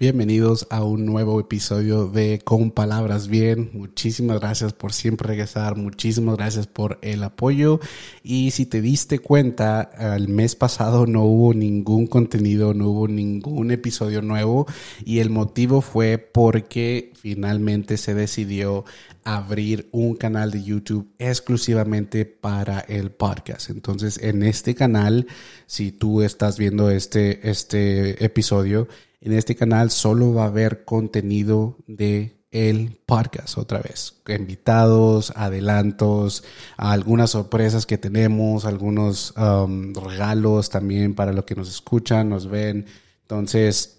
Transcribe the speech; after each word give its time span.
Bienvenidos 0.00 0.68
a 0.70 0.84
un 0.84 1.06
nuevo 1.06 1.40
episodio 1.40 2.06
de 2.06 2.40
Con 2.44 2.70
Palabras 2.70 3.26
Bien. 3.26 3.68
Muchísimas 3.72 4.38
gracias 4.38 4.72
por 4.72 4.92
siempre 4.92 5.26
regresar. 5.26 5.74
Muchísimas 5.74 6.36
gracias 6.36 6.68
por 6.68 7.00
el 7.02 7.24
apoyo. 7.24 7.80
Y 8.22 8.52
si 8.52 8.64
te 8.64 8.80
diste 8.80 9.18
cuenta, 9.18 9.90
el 10.14 10.28
mes 10.28 10.54
pasado 10.54 11.04
no 11.08 11.24
hubo 11.24 11.52
ningún 11.52 12.06
contenido, 12.06 12.74
no 12.74 12.90
hubo 12.90 13.08
ningún 13.08 13.72
episodio 13.72 14.22
nuevo. 14.22 14.68
Y 15.04 15.18
el 15.18 15.30
motivo 15.30 15.80
fue 15.80 16.16
porque 16.18 17.10
finalmente 17.20 17.96
se 17.96 18.14
decidió 18.14 18.84
abrir 19.24 19.88
un 19.90 20.14
canal 20.14 20.52
de 20.52 20.62
YouTube 20.62 21.08
exclusivamente 21.18 22.24
para 22.24 22.78
el 22.78 23.10
podcast. 23.10 23.68
Entonces, 23.70 24.18
en 24.22 24.44
este 24.44 24.76
canal, 24.76 25.26
si 25.66 25.90
tú 25.90 26.22
estás 26.22 26.56
viendo 26.56 26.88
este, 26.88 27.50
este 27.50 28.24
episodio, 28.24 28.86
en 29.20 29.32
este 29.32 29.56
canal 29.56 29.90
solo 29.90 30.34
va 30.34 30.44
a 30.44 30.48
haber 30.48 30.84
contenido 30.84 31.76
de 31.86 32.38
el 32.50 32.98
podcast 33.04 33.58
otra 33.58 33.80
vez. 33.80 34.14
Invitados, 34.26 35.32
adelantos, 35.36 36.44
algunas 36.76 37.30
sorpresas 37.30 37.86
que 37.86 37.98
tenemos, 37.98 38.64
algunos 38.64 39.34
um, 39.36 39.92
regalos 39.94 40.70
también 40.70 41.14
para 41.14 41.32
los 41.32 41.44
que 41.44 41.54
nos 41.54 41.68
escuchan, 41.68 42.28
nos 42.28 42.48
ven. 42.48 42.86
Entonces, 43.22 43.98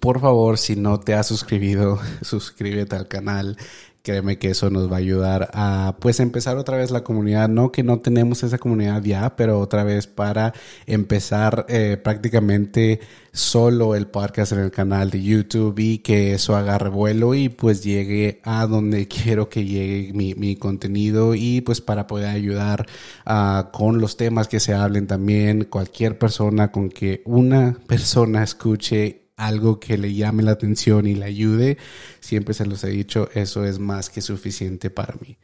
por 0.00 0.20
favor, 0.20 0.58
si 0.58 0.76
no 0.76 1.00
te 1.00 1.14
has 1.14 1.26
suscribido, 1.26 1.98
suscríbete 2.22 2.96
al 2.96 3.08
canal. 3.08 3.56
Créeme 4.02 4.38
que 4.38 4.50
eso 4.50 4.70
nos 4.70 4.90
va 4.90 4.96
a 4.96 5.00
ayudar 5.00 5.50
a 5.52 5.96
pues 6.00 6.20
empezar 6.20 6.56
otra 6.56 6.78
vez 6.78 6.90
la 6.90 7.04
comunidad. 7.04 7.48
No 7.48 7.70
que 7.70 7.82
no 7.82 8.00
tenemos 8.00 8.42
esa 8.42 8.56
comunidad 8.56 9.02
ya, 9.02 9.36
pero 9.36 9.60
otra 9.60 9.84
vez 9.84 10.06
para 10.06 10.54
empezar 10.86 11.66
eh, 11.68 11.98
prácticamente 12.02 13.00
solo 13.32 13.94
el 13.94 14.06
podcast 14.06 14.52
en 14.52 14.60
el 14.60 14.70
canal 14.70 15.10
de 15.10 15.22
YouTube 15.22 15.78
y 15.78 15.98
que 15.98 16.32
eso 16.34 16.56
agarre 16.56 16.88
vuelo 16.88 17.34
y 17.34 17.48
pues 17.48 17.84
llegue 17.84 18.40
a 18.42 18.66
donde 18.66 19.06
quiero 19.22 19.48
que 19.48 19.64
llegue 19.64 20.12
mi, 20.14 20.34
mi 20.34 20.56
contenido 20.56 21.34
y 21.34 21.60
pues 21.60 21.80
para 21.80 22.06
poder 22.06 22.28
ayudar 22.28 22.86
uh, 23.26 23.70
con 23.70 24.00
los 24.00 24.16
temas 24.16 24.48
que 24.48 24.60
se 24.60 24.74
hablen 24.74 25.06
también 25.06 25.64
cualquier 25.64 26.18
persona 26.18 26.72
con 26.72 26.88
que 26.88 27.22
una 27.26 27.76
persona 27.86 28.42
escuche 28.42 29.29
algo 29.46 29.80
que 29.80 29.98
le 29.98 30.14
llame 30.14 30.42
la 30.42 30.52
atención 30.52 31.06
y 31.06 31.14
le 31.14 31.24
ayude, 31.24 31.78
siempre 32.20 32.54
se 32.54 32.66
los 32.66 32.84
he 32.84 32.90
dicho, 32.90 33.28
eso 33.34 33.64
es 33.64 33.78
más 33.78 34.10
que 34.10 34.20
suficiente 34.20 34.90
para 34.90 35.14
mí. 35.20 35.36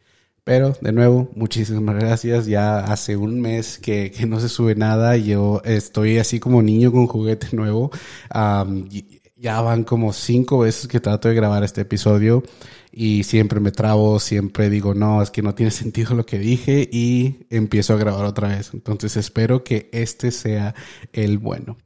Pero 0.47 0.77
de 0.81 0.93
nuevo, 0.93 1.29
muchísimas 1.35 1.97
gracias. 1.97 2.47
Ya 2.47 2.79
hace 2.79 3.17
un 3.17 3.41
mes 3.41 3.79
que, 3.79 4.13
que 4.13 4.27
no 4.27 4.39
se 4.39 4.49
sube 4.49 4.77
nada. 4.77 5.17
Yo 5.17 5.61
estoy 5.65 6.19
así 6.19 6.39
como 6.39 6.63
niño 6.63 6.93
con 6.93 7.09
juguete 7.09 7.49
nuevo. 7.51 7.91
ya 9.37 9.61
van 9.61 9.83
como 9.83 10.13
cinco 10.13 10.61
veces 10.61 10.87
que 10.87 11.01
trato 11.01 11.29
de 11.29 11.35
grabar 11.35 11.65
este 11.65 11.81
episodio 11.81 12.45
y 12.93 13.25
siempre 13.25 13.61
me 13.61 13.73
trabo, 13.73 14.19
siempre 14.21 14.71
digo, 14.71 14.95
no, 14.95 15.21
es 15.21 15.31
que 15.31 15.43
no 15.43 15.55
tiene 15.55 15.71
sentido 15.83 16.15
lo 16.15 16.25
que 16.25 16.39
dije 16.39 16.89
y 16.91 17.47
empiezo 17.51 17.95
a 17.95 17.99
grabar 17.99 18.25
otra 18.25 18.49
vez. 18.49 18.71
Entonces 18.73 19.17
espero 19.17 19.65
que 19.65 19.91
este 19.93 20.31
sea 20.31 20.75
el 21.13 21.39
bueno. 21.39 21.77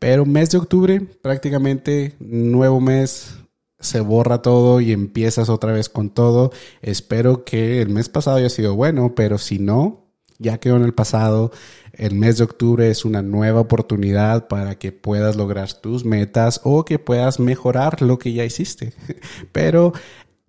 Pero 0.00 0.24
mes 0.24 0.50
de 0.50 0.58
octubre, 0.58 1.00
prácticamente 1.00 2.16
nuevo 2.18 2.80
mes, 2.80 3.36
se 3.78 4.00
borra 4.00 4.40
todo 4.40 4.80
y 4.80 4.92
empiezas 4.92 5.50
otra 5.50 5.72
vez 5.72 5.90
con 5.90 6.08
todo. 6.08 6.52
Espero 6.80 7.44
que 7.44 7.82
el 7.82 7.90
mes 7.90 8.08
pasado 8.08 8.38
haya 8.38 8.48
sido 8.48 8.74
bueno, 8.74 9.14
pero 9.14 9.36
si 9.36 9.58
no, 9.58 10.10
ya 10.38 10.58
quedó 10.58 10.76
en 10.76 10.84
el 10.84 10.94
pasado. 10.94 11.52
El 11.92 12.14
mes 12.14 12.38
de 12.38 12.44
octubre 12.44 12.90
es 12.90 13.04
una 13.04 13.20
nueva 13.20 13.60
oportunidad 13.60 14.48
para 14.48 14.78
que 14.78 14.90
puedas 14.90 15.36
lograr 15.36 15.70
tus 15.74 16.06
metas 16.06 16.62
o 16.64 16.86
que 16.86 16.98
puedas 16.98 17.38
mejorar 17.38 18.00
lo 18.00 18.18
que 18.18 18.32
ya 18.32 18.46
hiciste. 18.46 18.94
Pero 19.52 19.92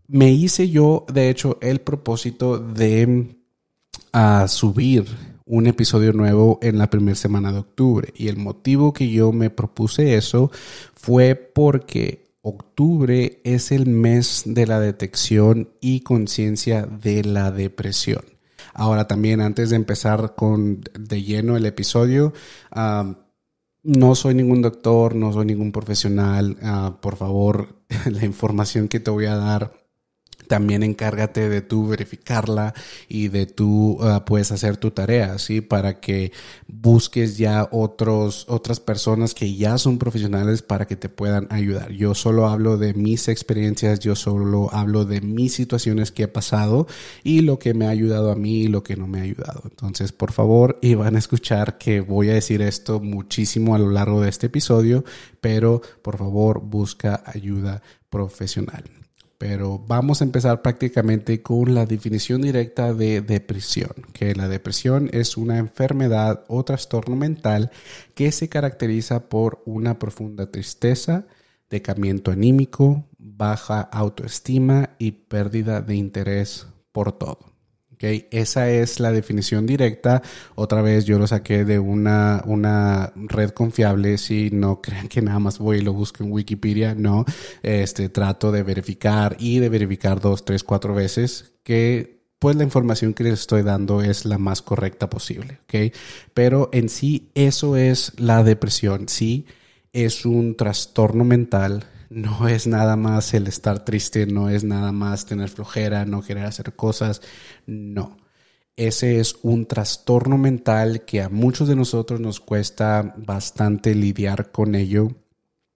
me 0.08 0.32
hice 0.32 0.70
yo, 0.70 1.06
de 1.12 1.30
hecho, 1.30 1.58
el 1.62 1.82
propósito 1.82 2.58
de 2.58 3.36
ah, 4.14 4.46
subir 4.48 5.06
un 5.52 5.68
episodio 5.68 6.14
nuevo 6.14 6.60
en 6.62 6.78
la 6.78 6.90
primera 6.90 7.16
semana 7.16 7.52
de 7.52 7.60
octubre. 7.60 8.14
Y 8.16 8.30
el 8.30 8.38
motivo 8.38 8.94
que 8.94 9.10
yo 9.10 9.34
me 9.34 9.50
propuse 9.50 10.16
eso 10.16 10.50
fue 10.96 11.36
porque 11.36 12.38
octubre 12.42 13.42
es 13.44 13.74
el 13.74 13.86
mes 13.86 14.44
de 14.46 14.66
la 14.66 14.80
detección 14.80 15.70
y 15.82 16.02
conciencia 16.02 16.84
de 16.84 17.26
la 17.26 17.52
depresión. 17.52 18.24
Ahora 18.74 19.08
también 19.08 19.42
antes 19.42 19.72
de 19.72 19.76
empezar 19.76 20.36
con 20.36 20.84
de 20.98 21.22
lleno 21.22 21.58
el 21.58 21.66
episodio, 21.66 22.32
no 23.84 24.16
soy 24.16 24.36
ningún 24.36 24.62
doctor, 24.62 25.16
no 25.16 25.34
soy 25.34 25.48
ningún 25.48 25.74
profesional. 25.74 26.56
Ah, 26.64 26.98
por 27.02 27.18
favor, 27.18 27.76
la 28.10 28.24
información 28.24 28.88
que 28.88 29.02
te 29.02 29.12
voy 29.12 29.26
a 29.26 29.36
dar 29.36 29.81
también 30.48 30.84
encárgate 30.84 31.50
de 31.50 31.62
tú 31.62 31.88
verificarla 31.88 32.74
y 33.08 33.28
de 33.30 33.46
tú 33.46 33.98
ah, 34.02 34.26
puedes 34.26 34.52
hacer 34.52 34.78
tu 34.78 34.92
tarea, 34.92 35.38
¿sí? 35.40 35.62
Para 35.62 36.00
que 36.00 36.32
busques 36.68 37.38
ya 37.38 37.68
otros, 37.72 38.46
otras 38.50 38.80
personas 38.80 39.34
que 39.34 39.56
ya 39.56 39.78
son 39.78 39.98
profesionales 39.98 40.62
para 40.62 40.88
que 40.88 40.96
te 40.96 41.10
puedan 41.10 41.48
ayudar. 41.50 41.92
Yo 41.92 42.16
solo 42.16 42.48
hablo 42.48 42.78
de 42.78 42.94
mis 42.94 43.28
experiencias, 43.28 44.00
yo 44.00 44.16
solo 44.16 44.70
hablo 44.74 45.06
de 45.06 45.22
mis 45.22 45.54
situaciones 45.54 46.12
que 46.12 46.24
he 46.24 46.28
pasado 46.28 46.88
y 47.24 47.42
lo 47.42 47.60
que 47.60 47.74
me 47.74 47.88
ha 47.88 47.90
ayudado 47.90 48.32
a 48.32 48.36
mí 48.36 48.62
y 48.64 48.68
lo 48.68 48.84
que 48.84 48.96
no 48.96 49.08
me 49.08 49.20
ha 49.20 49.24
ayudado. 49.24 49.62
Entonces, 49.66 50.12
por 50.12 50.32
favor, 50.32 50.80
y 50.82 50.96
van 50.96 51.16
a 51.16 51.20
escuchar 51.20 51.78
que 51.78 52.02
voy 52.02 52.30
a 52.30 52.34
decir 52.34 52.62
esto 52.62 53.00
muchísimo 53.00 53.76
a 53.76 53.80
lo 53.80 53.90
largo 53.90 54.22
de 54.22 54.30
este 54.30 54.48
episodio, 54.48 55.04
pero 55.40 55.82
por 56.02 56.18
favor, 56.18 56.62
busca 56.62 57.24
ayuda 57.26 57.82
profesional 58.10 59.01
pero 59.42 59.80
vamos 59.80 60.22
a 60.22 60.24
empezar 60.24 60.62
prácticamente 60.62 61.42
con 61.42 61.74
la 61.74 61.88
definición 61.88 62.44
directa 62.44 62.94
de 62.94 63.22
depresión, 63.22 63.90
que 64.14 64.36
la 64.36 64.48
depresión 64.48 65.10
es 65.14 65.36
una 65.36 65.58
enfermedad 65.58 66.46
o 66.48 66.64
trastorno 66.64 67.16
mental 67.16 67.72
que 68.14 68.32
se 68.32 68.50
caracteriza 68.50 69.30
por 69.30 69.64
una 69.66 69.98
profunda 69.98 70.52
tristeza, 70.52 71.26
decamiento 71.72 72.30
anímico, 72.30 73.10
baja 73.18 73.82
autoestima 73.82 74.92
y 75.00 75.14
pérdida 75.14 75.82
de 75.82 75.96
interés 75.96 76.68
por 76.92 77.12
todo. 77.12 77.51
Esa 78.02 78.70
es 78.70 79.00
la 79.00 79.12
definición 79.12 79.66
directa. 79.66 80.22
Otra 80.56 80.82
vez 80.82 81.06
yo 81.06 81.20
lo 81.20 81.28
saqué 81.28 81.66
de 81.66 81.80
una, 81.80 82.42
una 82.46 83.14
red 83.16 83.52
confiable. 83.52 84.18
Si 84.18 84.50
no 84.52 84.82
crean 84.82 85.08
que 85.08 85.22
nada 85.22 85.40
más 85.40 85.60
voy 85.60 85.78
y 85.78 85.82
lo 85.82 85.94
busco 85.94 86.24
en 86.24 86.32
Wikipedia, 86.32 86.96
no. 86.96 87.26
Este, 87.64 88.10
trato 88.10 88.52
de 88.52 88.64
verificar 88.64 89.36
y 89.40 89.60
de 89.60 89.70
verificar 89.70 90.20
dos, 90.20 90.46
tres, 90.46 90.64
cuatro 90.64 90.94
veces 90.94 91.54
que 91.64 92.22
pues 92.40 92.56
la 92.56 92.64
información 92.64 93.14
que 93.14 93.24
les 93.24 93.42
estoy 93.42 93.62
dando 93.62 94.02
es 94.02 94.26
la 94.26 94.40
más 94.40 94.64
correcta 94.64 95.08
posible, 95.12 95.60
¿ok? 95.66 95.94
Pero 96.34 96.72
en 96.74 96.90
sí 96.90 97.30
eso 97.36 97.78
es 97.78 98.20
la 98.20 98.44
depresión, 98.44 99.08
sí 99.08 99.46
es 99.94 100.26
un 100.26 100.56
trastorno 100.56 101.24
mental 101.24 101.86
no 102.12 102.50
es 102.50 102.68
nada 102.68 102.98
más 102.98 103.34
el 103.34 103.48
estar 103.48 103.86
triste, 103.86 104.26
no 104.26 104.50
es 104.50 104.66
nada 104.66 104.92
más 104.92 105.26
tener 105.26 105.48
flojera, 105.48 106.04
no 106.06 106.22
querer 106.22 106.46
hacer 106.46 106.76
cosas, 106.76 107.22
no. 107.66 108.18
Ese 108.76 109.20
es 109.22 109.38
un 109.44 109.66
trastorno 109.66 110.38
mental 110.38 111.06
que 111.06 111.22
a 111.22 111.30
muchos 111.30 111.70
de 111.70 111.76
nosotros 111.78 112.20
nos 112.20 112.42
cuesta 112.42 113.16
bastante 113.18 113.96
lidiar 113.96 114.52
con 114.52 114.76
ello. 114.76 115.10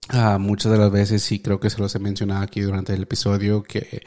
Ah, 0.10 0.38
muchas 0.38 0.74
de 0.74 0.78
las 0.78 0.92
veces, 0.92 1.24
sí 1.24 1.40
creo 1.40 1.60
que 1.62 1.70
se 1.70 1.80
los 1.80 1.96
he 1.96 2.00
mencionado 2.00 2.44
aquí 2.44 2.60
durante 2.60 2.94
el 2.94 3.04
episodio, 3.04 3.64
que 3.64 4.04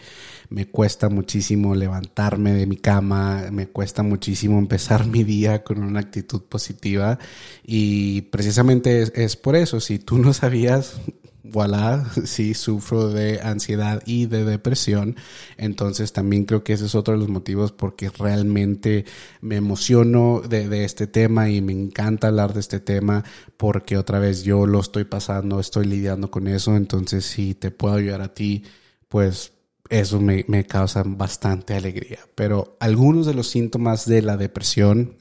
me 0.50 0.67
cuesta 0.67 1.08
muchísimo 1.08 1.75
levantarme 1.75 2.53
de 2.53 2.67
mi 2.67 2.76
cama, 2.76 3.47
me 3.50 3.69
cuesta 3.69 4.03
muchísimo 4.03 4.58
empezar 4.58 5.06
mi 5.06 5.25
día 5.25 5.64
con 5.64 5.82
una 5.82 6.00
actitud 6.00 6.43
positiva 6.43 7.19
y 7.64 8.23
precisamente 8.23 9.11
es 9.14 9.37
por 9.37 9.56
eso, 9.56 9.81
si 9.81 9.99
tú 9.99 10.19
no 10.19 10.32
sabías, 10.35 11.00
voilà, 11.43 12.05
sí 12.25 12.55
sufro 12.55 13.08
de 13.08 13.40
ansiedad 13.40 14.02
y 14.06 14.26
de 14.26 14.44
depresión. 14.44 15.17
Entonces 15.56 16.12
también 16.12 16.44
creo 16.44 16.64
que 16.64 16.73
ese 16.73 16.87
es 16.87 16.94
otro 16.94 17.14
de 17.14 17.20
los 17.20 17.29
motivos 17.29 17.73
porque 17.73 18.11
realmente 18.11 19.05
me 19.40 19.56
emociono 19.56 20.40
de, 20.40 20.85
este 20.85 21.06
tema 21.06 21.50
y 21.50 21.61
me 21.61 21.73
encanta 21.73 22.29
hablar 22.29 22.55
de 22.55 22.61
este 22.61 22.81
tema 22.81 23.25
porque 23.56 23.96
otra 23.96 24.19
vez 24.19 24.43
yo 24.43 24.67
lo 24.67 24.81
estoy 24.81 25.05
pasando, 25.05 25.61
estoy 25.61 25.87
lidiando 25.87 26.31
con 26.31 26.49
eso. 26.49 26.76
Entonces 26.76 27.25
si 27.25 27.55
te 27.55 27.70
puedo 27.70 27.94
ayudar 27.94 28.23
a 28.23 28.34
ti, 28.34 28.64
pues 29.08 29.52
eso 29.88 30.20
me, 30.20 30.44
me 30.49 30.67
causa 30.67 31.02
bastante 31.05 31.75
alegría. 31.75 32.20
Pero 32.34 32.76
algunos 32.81 33.26
de 33.26 33.34
los 33.34 33.49
síntomas 33.49 34.06
de 34.06 34.23
la 34.23 34.37
depresión 34.37 35.17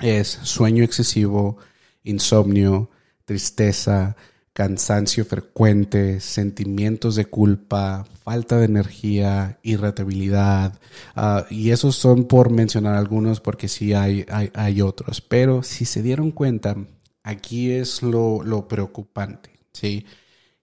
es 0.00 0.28
sueño 0.28 0.82
excesivo, 0.82 1.58
insomnio, 2.02 2.90
tristeza, 3.24 4.16
cansancio 4.52 5.24
frecuente, 5.24 6.20
sentimientos 6.20 7.16
de 7.16 7.26
culpa, 7.26 8.04
falta 8.22 8.58
de 8.58 8.66
energía, 8.66 9.58
irritabilidad. 9.62 10.78
Ah, 11.16 11.46
y 11.50 11.70
esos 11.70 11.96
son 11.96 12.24
por 12.24 12.50
mencionar 12.50 12.94
algunos 12.96 13.40
porque 13.40 13.68
sí 13.68 13.94
hay, 13.94 14.26
hay, 14.28 14.50
hay, 14.54 14.82
otros. 14.82 15.20
Pero 15.20 15.62
si 15.62 15.84
se 15.84 16.02
dieron 16.02 16.30
cuenta, 16.30 16.76
aquí 17.22 17.70
es 17.70 18.02
lo, 18.02 18.42
lo 18.42 18.68
preocupante, 18.68 19.50
¿sí? 19.72 20.04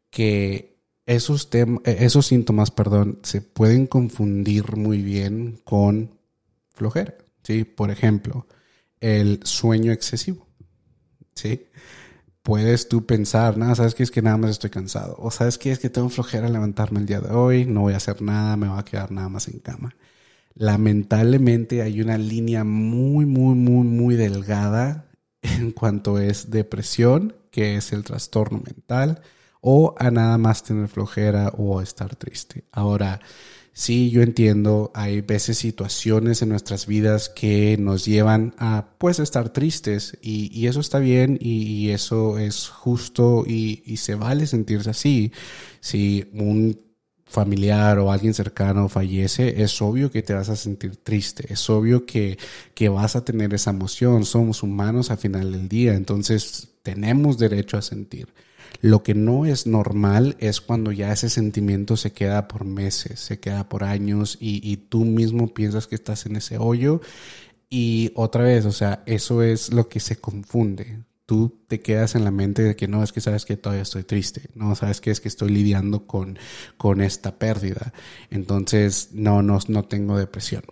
que 0.09 0.79
esos, 1.05 1.49
esos 1.85 2.27
síntomas, 2.27 2.71
perdón, 2.71 3.19
se 3.23 3.41
pueden 3.41 3.87
confundir 3.87 4.75
muy 4.75 5.01
bien 5.01 5.59
con 5.63 6.19
flojera, 6.73 7.15
¿sí? 7.43 7.63
Por 7.63 7.89
ejemplo, 7.91 8.47
el 8.99 9.39
sueño 9.43 9.91
excesivo, 9.91 10.47
¿sí? 11.33 11.65
Puedes 12.49 12.89
tú 12.89 13.05
pensar, 13.05 13.57
nada, 13.57 13.75
sabes 13.75 13.93
que 13.93 14.01
es 14.01 14.09
que 14.09 14.23
nada 14.23 14.35
más 14.37 14.49
estoy 14.49 14.71
cansado, 14.71 15.15
o 15.19 15.29
sabes 15.29 15.59
que 15.59 15.71
es 15.71 15.77
que 15.77 15.91
tengo 15.91 16.09
flojera 16.09 16.49
levantarme 16.49 16.99
el 16.99 17.05
día 17.05 17.19
de 17.19 17.31
hoy, 17.31 17.67
no 17.67 17.81
voy 17.81 17.93
a 17.93 17.97
hacer 17.97 18.23
nada, 18.23 18.57
me 18.57 18.67
voy 18.67 18.79
a 18.79 18.83
quedar 18.83 19.11
nada 19.11 19.29
más 19.29 19.47
en 19.49 19.59
cama. 19.59 19.95
Lamentablemente 20.55 21.83
hay 21.83 22.01
una 22.01 22.17
línea 22.17 22.63
muy, 22.63 23.27
muy, 23.27 23.53
muy, 23.53 23.85
muy 23.85 24.15
delgada 24.15 25.11
en 25.43 25.71
cuanto 25.71 26.17
es 26.17 26.49
depresión, 26.49 27.35
que 27.51 27.75
es 27.75 27.93
el 27.93 28.03
trastorno 28.03 28.63
mental, 28.65 29.21
o 29.61 29.93
a 29.99 30.09
nada 30.09 30.39
más 30.39 30.63
tener 30.63 30.87
flojera 30.87 31.49
o 31.49 31.83
estar 31.83 32.15
triste. 32.15 32.63
Ahora, 32.71 33.21
sí, 33.79 34.09
yo 34.11 34.21
entiendo, 34.21 34.91
hay 34.93 35.21
veces 35.21 35.57
situaciones 35.57 36.41
en 36.41 36.49
nuestras 36.49 36.85
vidas 36.85 37.29
que 37.29 37.77
nos 37.79 38.05
llevan 38.05 38.53
a 38.57 38.89
pues 38.97 39.19
estar 39.19 39.49
tristes 39.53 40.17
y, 40.21 40.67
eso 40.67 40.81
está 40.81 40.99
bien 40.99 41.37
y, 41.41 41.89
eso 41.91 42.37
es 42.39 42.67
justo 42.67 43.45
y, 43.47 43.81
y, 43.85 43.97
se 43.97 44.15
vale 44.15 44.47
sentirse 44.47 44.89
así. 44.89 45.31
Si 45.79 46.29
un 46.33 46.77
familiar 47.25 47.99
o 47.99 48.11
alguien 48.11 48.33
cercano 48.33 48.89
fallece, 48.89 49.61
es 49.63 49.81
obvio 49.81 50.11
que 50.11 50.23
te 50.23 50.33
vas 50.33 50.49
a 50.49 50.57
sentir 50.57 50.97
triste, 50.97 51.53
es 51.53 51.69
obvio 51.69 52.05
que, 52.05 52.37
que 52.73 52.89
vas 52.89 53.15
a 53.15 53.23
tener 53.23 53.53
esa 53.53 53.69
emoción, 53.69 54.25
somos 54.25 54.61
humanos 54.61 55.09
al 55.09 55.19
final 55.19 55.51
del 55.53 55.69
día, 55.69 55.93
entonces 55.93 56.69
tenemos 56.83 57.37
derecho 57.37 57.77
a 57.77 57.81
sentir. 57.81 58.27
Lo 58.81 59.03
que 59.03 59.13
no 59.13 59.45
es 59.45 59.67
normal 59.67 60.35
es 60.39 60.61
cuando 60.61 60.91
ya 60.91 61.11
ese 61.11 61.29
sentimiento 61.29 61.97
se 61.97 62.11
queda 62.11 62.47
por 62.47 62.65
meses, 62.65 63.19
se 63.19 63.39
queda 63.39 63.67
por 63.67 63.83
años 63.83 64.37
y, 64.39 64.77
tú 64.89 65.05
mismo 65.05 65.53
piensas 65.53 65.87
que 65.87 65.95
estás 65.95 66.25
en 66.25 66.37
ese 66.37 66.57
hoyo 66.57 67.01
y 67.69 68.11
otra 68.15 68.43
vez, 68.43 68.65
o 68.65 68.71
sea, 68.71 69.03
eso 69.05 69.43
es 69.43 69.73
lo 69.73 69.89
que 69.89 69.99
se 69.99 70.15
confunde 70.15 71.03
tú 71.25 71.59
te 71.67 71.79
quedas 71.79 72.15
en 72.15 72.23
la 72.23 72.31
mente 72.31 72.63
de 72.63 72.75
que 72.75 72.87
no, 72.87 73.03
es 73.03 73.11
que 73.11 73.21
sabes 73.21 73.45
que 73.45 73.55
todavía 73.55 73.83
estoy 73.83 74.03
triste, 74.03 74.49
no, 74.55 74.73
sabes 74.73 74.99
que 74.99 75.11
es 75.11 75.21
que 75.21 75.27
estoy 75.27 75.49
lidiando 75.49 76.07
con, 76.07 76.39
con 76.75 77.01
esta 77.01 77.37
pérdida. 77.37 77.93
Entonces, 78.31 79.09
no, 79.13 79.43
no, 79.43 79.59
no 79.67 79.85
tengo 79.85 80.17
depresión. 80.17 80.63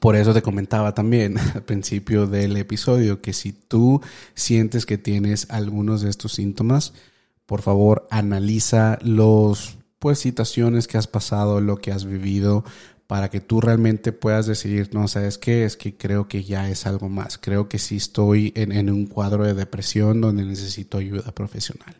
Por 0.00 0.16
eso 0.16 0.34
te 0.34 0.42
comentaba 0.42 0.94
también 0.94 1.38
al 1.54 1.62
principio 1.62 2.26
del 2.26 2.56
episodio 2.56 3.20
que 3.20 3.32
si 3.32 3.52
tú 3.52 4.00
sientes 4.34 4.86
que 4.86 4.98
tienes 4.98 5.46
algunos 5.50 6.02
de 6.02 6.10
estos 6.10 6.32
síntomas, 6.32 6.92
por 7.46 7.62
favor 7.62 8.06
analiza 8.10 8.98
los 9.02 9.78
pues 9.98 10.18
situaciones 10.18 10.86
que 10.86 10.98
has 10.98 11.06
pasado, 11.06 11.60
lo 11.60 11.78
que 11.78 11.90
has 11.90 12.04
vivido, 12.04 12.64
para 13.06 13.30
que 13.30 13.40
tú 13.40 13.60
realmente 13.60 14.12
puedas 14.12 14.46
decidir, 14.46 14.90
no, 14.92 15.06
¿sabes 15.08 15.38
qué? 15.38 15.64
Es 15.64 15.76
que 15.76 15.96
creo 15.96 16.28
que 16.28 16.42
ya 16.42 16.68
es 16.68 16.86
algo 16.86 17.08
más. 17.08 17.38
Creo 17.38 17.68
que 17.68 17.78
sí 17.78 17.96
estoy 17.96 18.52
en, 18.56 18.72
en, 18.72 18.90
un 18.90 19.06
cuadro 19.06 19.44
de 19.44 19.54
depresión 19.54 20.20
donde 20.20 20.44
necesito 20.44 20.98
ayuda 20.98 21.32
profesional. 21.32 21.94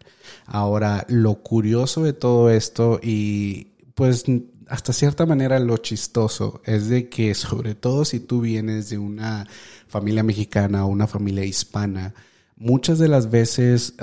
Ahora, 0.46 1.06
lo 1.08 1.36
curioso 1.36 2.02
de 2.02 2.12
todo 2.12 2.50
esto 2.50 2.98
y 3.02 3.68
pues 3.94 4.24
hasta 4.68 4.92
cierta 4.92 5.26
manera 5.26 5.58
lo 5.60 5.76
chistoso 5.76 6.60
es 6.64 6.88
de 6.88 7.08
que 7.08 7.34
sobre 7.34 7.74
todo 7.74 8.04
si 8.04 8.20
tú 8.20 8.40
vienes 8.40 8.90
de 8.90 8.98
una 8.98 9.46
familia 9.88 10.22
mexicana 10.22 10.84
o 10.84 10.88
una 10.88 11.06
familia 11.06 11.44
hispana, 11.44 12.14
muchas 12.56 12.98
de 12.98 13.08
las 13.08 13.30
veces 13.30 13.94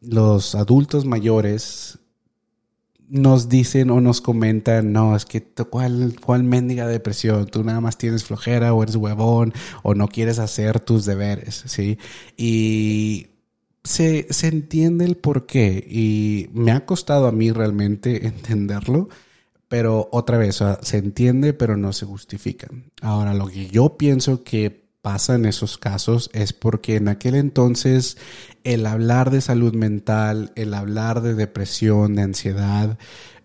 los 0.00 0.54
adultos 0.54 1.04
mayores 1.04 1.98
nos 3.08 3.48
dicen 3.48 3.90
o 3.90 4.00
nos 4.00 4.20
comentan, 4.20 4.92
no, 4.92 5.14
es 5.14 5.24
que 5.24 5.42
cuál, 5.42 6.16
cuál 6.24 6.42
mendiga 6.42 6.86
depresión, 6.88 7.46
tú 7.46 7.62
nada 7.62 7.80
más 7.80 7.98
tienes 7.98 8.24
flojera 8.24 8.74
o 8.74 8.82
eres 8.82 8.96
huevón 8.96 9.52
o 9.82 9.94
no 9.94 10.08
quieres 10.08 10.38
hacer 10.38 10.80
tus 10.80 11.04
deberes, 11.04 11.62
¿sí? 11.66 11.98
Y 12.36 13.28
se, 13.84 14.26
se 14.30 14.48
entiende 14.48 15.04
el 15.04 15.16
por 15.16 15.46
qué 15.46 15.86
y 15.88 16.48
me 16.52 16.72
ha 16.72 16.84
costado 16.84 17.28
a 17.28 17.32
mí 17.32 17.52
realmente 17.52 18.26
entenderlo, 18.26 19.08
pero 19.68 20.08
otra 20.12 20.38
vez, 20.38 20.62
se 20.82 20.96
entiende 20.96 21.52
pero 21.52 21.76
no 21.76 21.92
se 21.92 22.06
justifica. 22.06 22.68
Ahora, 23.00 23.34
lo 23.34 23.46
que 23.46 23.68
yo 23.68 23.96
pienso 23.96 24.44
que 24.44 24.86
pasa 25.06 25.36
en 25.36 25.44
esos 25.44 25.78
casos 25.78 26.30
es 26.32 26.52
porque 26.52 26.96
en 26.96 27.06
aquel 27.06 27.36
entonces 27.36 28.16
el 28.64 28.86
hablar 28.86 29.30
de 29.30 29.40
salud 29.40 29.72
mental, 29.72 30.50
el 30.56 30.74
hablar 30.74 31.20
de 31.20 31.34
depresión, 31.34 32.16
de 32.16 32.22
ansiedad, 32.22 32.98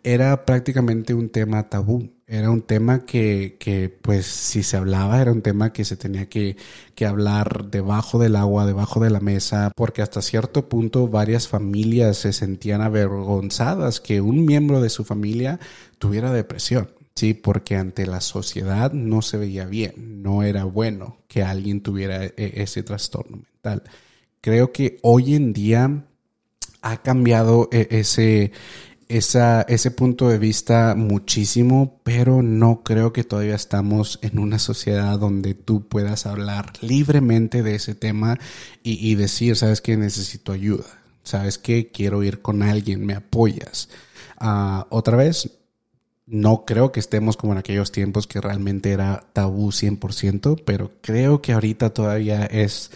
era 0.04 0.46
prácticamente 0.46 1.14
un 1.14 1.30
tema 1.30 1.70
tabú. 1.70 2.12
Era 2.28 2.50
un 2.50 2.62
tema 2.62 3.06
que, 3.06 3.58
que, 3.60 3.90
pues, 3.90 4.26
si 4.26 4.64
se 4.64 4.78
hablaba, 4.78 5.22
era 5.22 5.34
un 5.34 5.42
tema 5.42 5.74
que 5.74 5.84
se 5.84 5.98
tenía 5.98 6.30
que, 6.30 6.56
que 6.96 7.06
hablar 7.06 7.70
debajo 7.70 8.20
del 8.20 8.38
agua, 8.38 8.66
debajo 8.66 9.02
de 9.02 9.10
la 9.10 9.20
mesa, 9.20 9.72
porque 9.76 10.02
hasta 10.02 10.22
cierto 10.22 10.70
punto 10.70 11.10
varias 11.10 11.50
familias 11.50 12.18
se 12.18 12.32
sentían 12.32 12.82
avergonzadas 12.82 14.00
que 14.00 14.22
un 14.22 14.46
miembro 14.46 14.82
de 14.82 14.90
su 14.90 15.04
familia 15.04 15.60
tuviera 16.00 16.32
depresión. 16.32 16.90
Sí, 17.16 17.34
porque 17.34 17.76
ante 17.76 18.06
la 18.08 18.22
sociedad 18.22 18.94
no 18.94 19.22
se 19.22 19.38
veía 19.38 19.66
bien, 19.66 20.24
no 20.24 20.44
era 20.44 20.64
bueno 20.64 21.18
que 21.28 21.44
alguien 21.44 21.82
tuviera 21.82 22.24
e, 22.24 22.34
ese 22.38 22.84
trastorno 22.84 23.38
mental. 23.38 23.84
Creo 24.40 24.72
que 24.72 24.98
hoy 25.02 25.36
en 25.36 25.54
día 25.54 26.06
ha 26.82 27.02
cambiado 27.02 27.68
e, 27.72 27.88
ese, 27.92 28.54
esa, 29.18 29.64
ese 29.64 29.92
punto 29.92 30.30
de 30.30 30.38
vista 30.38 30.96
muchísimo, 30.96 32.00
pero 32.04 32.42
no 32.42 32.82
creo 32.84 33.12
que 33.12 33.24
todavía 33.24 33.56
estamos 33.56 34.20
en 34.22 34.40
una 34.40 34.58
sociedad 34.58 35.20
donde 35.20 35.54
tú 35.54 35.88
puedas 35.88 36.26
hablar 36.26 36.74
libremente 36.82 37.62
de 37.62 37.76
ese 37.76 37.94
tema 37.94 38.40
y, 38.84 39.16
decir, 39.16 39.56
sabes 39.58 39.82
que 39.82 39.98
necesito 39.98 40.54
ayuda, 40.54 40.86
sabes 41.24 41.58
que 41.58 41.88
quiero 41.88 42.24
ir 42.24 42.42
con 42.42 42.64
alguien, 42.64 43.06
me 43.06 43.14
apoyas. 43.14 43.90
Ah, 44.38 44.88
otra 44.90 45.18
vez, 45.18 45.52
no 46.26 46.64
creo 46.66 46.92
que 46.92 47.02
estemos 47.02 47.36
como 47.36 47.52
en 47.54 47.60
aquellos 47.60 47.92
tiempos 47.92 48.28
que 48.28 48.40
realmente 48.40 48.92
era 48.92 49.26
tabú 49.34 49.72
100%, 49.72 50.64
pero 50.66 50.92
creo 51.02 51.42
que 51.42 51.52
ahorita 51.52 51.90
todavía 51.92 52.46
es 52.46 52.92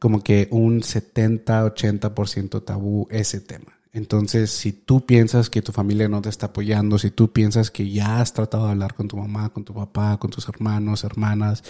como 0.00 0.24
que 0.24 0.48
un 0.50 0.80
70-80% 0.80 2.64
tabú 2.64 3.06
ese 3.10 3.40
tema. 3.40 3.81
Entonces, 3.94 4.50
si 4.50 4.72
tú 4.72 5.04
piensas 5.04 5.50
que 5.50 5.60
tu 5.60 5.70
familia 5.72 6.08
no 6.08 6.22
te 6.22 6.30
está 6.30 6.46
apoyando, 6.46 6.98
si 6.98 7.10
tú 7.10 7.30
piensas 7.32 7.70
que 7.70 7.90
ya 7.90 8.20
has 8.20 8.32
tratado 8.32 8.64
de 8.64 8.72
hablar 8.72 8.94
con 8.94 9.06
tu 9.06 9.18
mamá, 9.18 9.50
con 9.50 9.64
tu 9.64 9.74
papá, 9.74 10.18
con 10.18 10.30
tus 10.30 10.48
hermanos, 10.48 11.04
hermanas, 11.04 11.62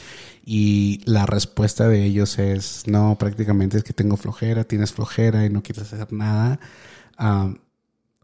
y 0.44 1.00
la 1.04 1.26
respuesta 1.26 1.88
de 1.88 2.04
ellos 2.04 2.38
es, 2.38 2.84
no, 2.86 3.18
prácticamente 3.18 3.76
es 3.78 3.84
que 3.84 3.92
tengo 3.92 4.16
flojera, 4.16 4.62
tienes 4.64 4.92
flojera 4.92 5.44
y 5.44 5.50
no 5.50 5.62
quieres 5.64 5.92
hacer 5.92 6.12
nada, 6.12 6.60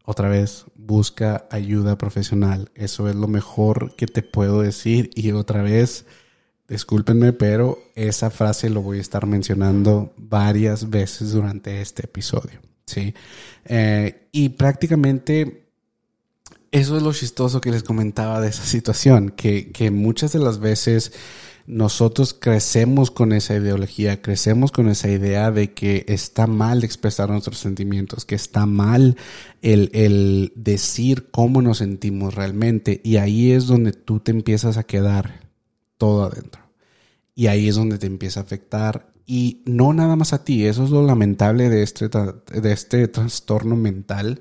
otra 0.05 0.29
vez, 0.29 0.65
busca 0.77 1.47
ayuda 1.51 1.99
profesional. 1.99 2.71
Eso 2.75 3.09
es 3.09 3.15
lo 3.15 3.29
mejor 3.29 3.95
que 3.97 4.07
te 4.07 4.23
puedo 4.23 4.63
decir. 4.63 5.11
Y 5.15 5.31
otra 5.33 5.61
vez, 5.63 6.07
discúlpenme, 6.67 7.33
pero 7.35 7.79
esa 7.95 8.31
frase 8.31 8.71
lo 8.71 8.81
voy 8.81 8.99
a 8.99 9.03
estar 9.03 9.27
mencionando 9.27 10.15
varias 10.17 10.89
veces 10.89 11.33
durante 11.33 11.83
este 11.83 12.07
episodio. 12.07 12.61
¿Sí? 12.89 13.15
Eh, 13.67 14.29
y 14.33 14.51
prácticamente 14.51 15.69
eso 16.71 16.97
es 16.97 17.03
lo 17.03 17.13
chistoso 17.13 17.61
que 17.61 17.71
les 17.71 17.83
comentaba 17.83 18.41
de 18.41 18.49
esa 18.49 18.65
situación, 18.65 19.31
que, 19.31 19.71
que 19.73 19.91
muchas 19.91 20.33
de 20.33 20.39
las 20.39 20.59
veces 20.59 21.13
nosotros 21.67 22.33
crecemos 22.33 23.11
con 23.11 23.33
esa 23.33 23.55
ideología, 23.55 24.23
crecemos 24.23 24.73
con 24.73 24.89
esa 24.89 25.11
idea 25.11 25.51
de 25.51 25.75
que 25.75 26.07
está 26.09 26.47
mal 26.47 26.83
expresar 26.83 27.29
nuestros 27.29 27.59
sentimientos, 27.59 28.25
que 28.25 28.35
está 28.35 28.65
mal 28.65 29.19
el, 29.61 29.91
el 29.93 30.53
decir 30.57 31.29
cómo 31.31 31.61
nos 31.61 31.79
sentimos 31.79 32.35
realmente. 32.35 33.03
Y 33.05 33.19
ahí 33.19 33.53
es 33.53 33.67
donde 33.67 33.93
tú 33.93 34.19
te 34.19 34.31
empiezas 34.31 34.79
a 34.79 34.85
quedar 34.85 35.41
todo 35.99 36.25
adentro. 36.25 36.63
Y 37.35 37.49
ahí 37.49 37.69
es 37.69 37.75
donde 37.75 37.99
te 37.99 38.07
empieza 38.07 38.41
a 38.41 38.45
afectar. 38.45 39.13
Y 39.31 39.63
no 39.67 39.93
nada 39.93 40.17
más 40.17 40.33
a 40.33 40.43
ti, 40.43 40.65
eso 40.65 40.85
es 40.85 40.91
lo 40.91 41.03
lamentable 41.07 41.69
de 41.69 41.83
este, 41.83 42.09
de 42.09 42.73
este 42.73 43.07
trastorno 43.09 43.77
mental 43.77 44.41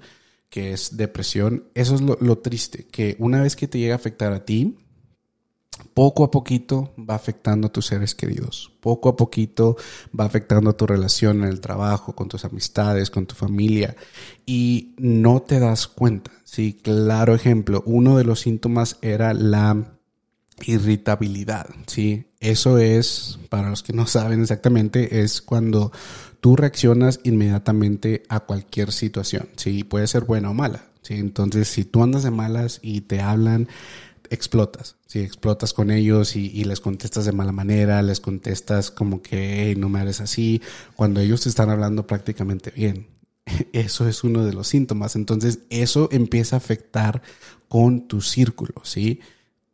que 0.49 0.71
es 0.71 0.95
depresión. 0.95 1.65
Eso 1.73 1.95
es 1.95 1.99
lo, 1.99 2.37
triste, 2.37 2.87
que 2.87 3.17
una 3.19 3.41
vez 3.41 3.57
que 3.57 3.67
te 3.67 3.79
llega 3.79 3.95
a 3.95 3.97
afectar 3.97 4.31
a 4.31 4.45
ti, 4.45 4.77
poco 5.93 6.23
a 6.23 6.31
poquito 6.31 6.93
va 6.97 7.15
afectando 7.15 7.67
a 7.67 7.71
tus 7.73 7.87
seres 7.87 8.15
queridos, 8.15 8.71
poco 8.79 9.09
a 9.09 9.17
poquito 9.17 9.75
va 10.17 10.23
afectando 10.23 10.69
a 10.69 10.77
tu 10.77 10.87
relación 10.87 11.43
en 11.43 11.49
el 11.49 11.59
trabajo, 11.59 12.15
con 12.15 12.29
tus 12.29 12.45
amistades, 12.45 13.11
con 13.11 13.25
tu 13.25 13.35
familia 13.35 13.93
y 14.45 14.95
no 14.99 15.41
te 15.41 15.59
das 15.59 15.87
cuenta. 15.87 16.31
Sí, 16.45 16.79
claro 16.81 17.35
ejemplo, 17.35 17.83
uno 17.85 18.15
de 18.15 18.23
los 18.23 18.39
síntomas 18.39 18.99
era 19.01 19.33
la 19.33 19.97
irritabilidad, 20.65 21.67
¿sí? 21.87 22.26
Eso 22.39 22.77
es, 22.77 23.39
para 23.49 23.69
los 23.69 23.81
que 23.81 23.93
no 23.93 24.05
saben 24.05 24.41
exactamente, 24.41 25.21
es 25.21 25.41
cuando 25.41 25.91
tú 26.39 26.55
reaccionas 26.55 27.19
inmediatamente 27.23 28.23
a 28.29 28.41
cualquier 28.41 28.91
situación, 28.91 29.49
¿sí? 29.55 29.83
Puede 29.83 30.07
ser 30.07 30.25
buena 30.25 30.51
o 30.51 30.53
mala, 30.53 30.85
¿sí? 31.01 31.15
Entonces, 31.15 31.67
si 31.67 31.83
tú 31.83 32.03
andas 32.03 32.23
de 32.23 32.31
malas 32.31 32.79
y 32.83 33.01
te 33.01 33.21
hablan, 33.21 33.67
explotas, 34.29 34.97
¿sí? 35.07 35.19
Explotas 35.19 35.73
con 35.73 35.89
ellos 35.89 36.35
y, 36.35 36.63
les 36.63 36.79
contestas 36.79 37.25
de 37.25 37.31
mala 37.31 37.51
manera, 37.51 38.01
les 38.03 38.19
contestas 38.19 38.91
como 38.91 39.21
que 39.21 39.75
no 39.77 39.89
me 39.89 39.99
hables 39.99 40.21
así, 40.21 40.61
cuando 40.95 41.21
ellos 41.21 41.41
te 41.41 41.49
están 41.49 41.69
hablando 41.71 42.05
prácticamente 42.05 42.71
bien. 42.71 43.07
Eso 43.73 44.07
es 44.07 44.23
uno 44.23 44.45
de 44.45 44.53
los 44.53 44.67
síntomas. 44.67 45.15
Entonces, 45.15 45.59
eso 45.69 46.09
empieza 46.11 46.55
a 46.55 46.57
afectar 46.57 47.21
con 47.67 48.07
tu 48.07 48.21
círculo, 48.21 48.75
¿sí? 48.83 49.21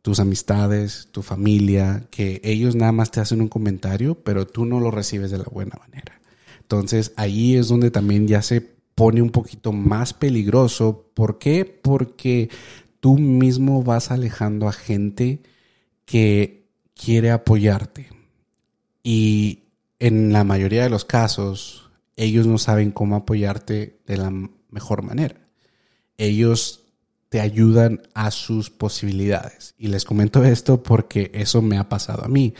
Tus 0.04 0.20
amistades, 0.20 1.08
tu 1.12 1.22
familia, 1.22 2.06
que 2.10 2.38
ellos 2.44 2.76
nada 2.76 2.92
más 2.92 3.10
te 3.10 3.20
hacen 3.20 3.40
un 3.40 3.48
comentario, 3.48 4.16
pero 4.16 4.46
tú 4.46 4.66
no 4.66 4.78
lo 4.78 4.90
recibes 4.90 5.30
de 5.30 5.38
la 5.38 5.46
buena 5.50 5.78
manera. 5.80 6.20
Entonces 6.60 7.14
ahí 7.16 7.56
es 7.56 7.68
donde 7.68 7.90
también 7.90 8.28
ya 8.28 8.42
se 8.42 8.60
pone 8.60 9.22
un 9.22 9.30
poquito 9.30 9.72
más 9.72 10.12
peligroso. 10.12 11.10
¿Por 11.14 11.38
qué? 11.38 11.64
Porque 11.64 12.50
tú 13.00 13.16
mismo 13.16 13.82
vas 13.82 14.10
alejando 14.10 14.68
a 14.68 14.72
gente 14.72 15.40
que 16.04 16.68
quiere 16.94 17.30
apoyarte. 17.30 18.10
Y 19.02 19.62
en 20.00 20.34
la 20.34 20.44
mayoría 20.44 20.82
de 20.82 20.90
los 20.90 21.06
casos, 21.06 21.90
ellos 22.16 22.46
no 22.46 22.58
saben 22.58 22.90
cómo 22.90 23.16
apoyarte 23.16 24.02
de 24.06 24.16
la 24.18 24.30
mejor 24.68 25.00
manera. 25.00 25.48
Ellos 26.18 26.83
te 27.34 27.40
ayudan 27.40 28.00
a 28.14 28.30
sus 28.30 28.70
posibilidades. 28.70 29.74
Y 29.76 29.88
les 29.88 30.04
comento 30.04 30.44
esto 30.44 30.84
porque 30.84 31.32
eso 31.34 31.62
me 31.62 31.78
ha 31.78 31.88
pasado 31.88 32.24
a 32.24 32.28
mí. 32.28 32.54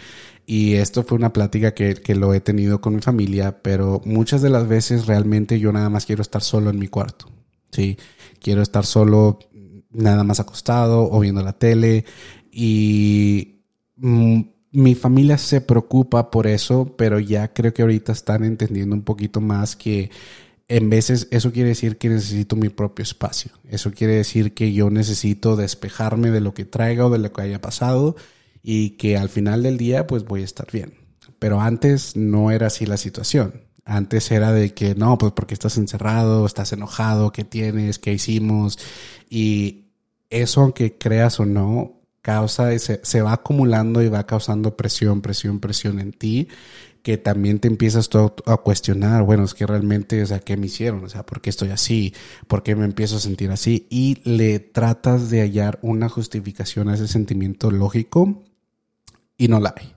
Y 0.47 0.75
esto 0.75 1.05
fue 1.05 1.17
una 1.17 1.33
plática 1.33 1.75
que, 1.75 1.95
que, 1.95 2.17
lo 2.17 2.35
he 2.35 2.41
tenido 2.41 2.81
con 2.81 2.97
mi 2.97 3.01
familia, 3.01 3.63
pero 3.63 4.03
muchas 4.05 4.43
de 4.43 4.51
las 4.51 4.67
veces 4.67 5.07
realmente 5.07 5.61
yo 5.61 5.71
nada 5.71 5.91
más 5.91 6.07
quiero 6.07 6.23
estar 6.23 6.43
solo 6.43 6.71
en 6.71 6.81
mi 6.81 6.89
cuarto. 6.89 7.27
Sí, 7.71 7.99
quiero 8.41 8.63
estar 8.63 8.85
solo 8.85 9.39
nada 9.93 10.25
más 10.25 10.41
acostado 10.41 11.09
o 11.09 11.21
viendo 11.21 11.45
la 11.45 11.53
tele. 11.53 12.05
Y 12.51 13.61
mm, 13.95 14.41
mi 14.73 14.97
familia 14.97 15.39
se 15.39 15.61
preocupa 15.61 16.33
por 16.33 16.49
eso, 16.49 16.97
pero 16.99 17.21
ya 17.21 17.53
creo 17.53 17.73
que 17.73 17.83
ahorita 17.83 18.11
están 18.11 18.43
entendiendo 18.43 18.97
un 18.97 19.03
poquito 19.03 19.41
más 19.41 19.77
que 19.77 20.11
en 20.69 20.89
veces 20.91 21.29
eso 21.31 21.53
quiere 21.53 21.71
decir 21.71 21.99
que 21.99 22.09
necesito 22.09 22.57
mi 22.57 22.69
propio 22.69 23.03
espacio. 23.03 23.53
Eso 23.69 23.93
quiere 23.93 24.15
decir 24.15 24.55
que 24.55 24.73
yo 24.73 24.91
necesito 24.91 25.57
despejarme 25.57 26.31
de 26.31 26.41
lo 26.41 26.55
que 26.55 26.65
traiga 26.65 27.07
o 27.07 27.11
de 27.11 27.19
lo 27.19 27.33
que 27.33 27.43
haya 27.43 27.61
pasado 27.61 28.17
y 28.63 28.91
que 28.91 29.19
al 29.19 29.29
final 29.29 29.63
del 29.63 29.77
día 29.77 30.07
pues 30.07 30.25
voy 30.25 30.41
a 30.41 30.45
estar 30.45 30.71
bien. 30.73 30.95
Pero 31.39 31.61
antes 31.61 32.17
no 32.17 32.51
era 32.51 32.69
así 32.69 32.87
la 32.87 32.97
situación. 32.97 33.63
Antes 33.85 34.31
era 34.31 34.53
de 34.53 34.73
que 34.73 34.95
no, 34.95 35.19
pues 35.19 35.33
porque 35.33 35.53
estás 35.53 35.77
encerrado, 35.77 36.47
estás 36.47 36.73
enojado, 36.73 37.33
¿qué 37.33 37.45
tienes? 37.45 37.99
¿Qué 37.99 38.15
hicimos? 38.15 38.79
Y 39.29 39.89
eso, 40.31 40.63
aunque 40.63 40.97
creas 40.97 41.39
o 41.39 41.45
no, 41.45 42.01
causa, 42.23 42.77
se, 42.79 43.01
se 43.03 43.21
va 43.21 43.35
acumulando 43.35 44.03
y 44.03 44.09
va 44.09 44.25
causando 44.25 44.75
presión, 44.79 45.21
presión, 45.21 45.61
presión 45.61 46.01
en 46.01 46.13
ti 46.13 46.49
que 47.05 47.19
también 47.19 47.59
te 47.59 47.69
empiezas 47.69 48.09
todo 48.09 48.35
a 48.47 48.57
cuestionar, 48.57 49.25
bueno, 49.25 49.45
es 49.45 49.53
que 49.53 49.67
realmente, 49.67 50.23
o 50.23 50.27
sea, 50.27 50.41
¿qué 50.41 50.57
me 50.57 50.67
hicieron? 50.67 51.05
O 51.05 51.09
sea, 51.11 51.27
¿por 51.27 51.43
qué 51.43 51.51
estoy 51.51 51.69
así? 51.69 52.15
¿Por 52.49 52.63
qué 52.63 52.75
me 52.75 52.87
empiezo 52.87 53.17
a 53.17 53.21
sentir 53.21 53.51
así? 53.51 53.87
Y 53.91 54.23
le 54.25 54.59
tratas 54.59 55.29
de 55.29 55.43
hallar 55.43 55.79
una 55.83 56.09
justificación 56.09 56.89
a 56.89 56.95
ese 56.95 57.07
sentimiento 57.07 57.71
lógico 57.71 58.43
y 59.37 59.49
no 59.49 59.61
la 59.61 59.75
hay. 59.77 59.94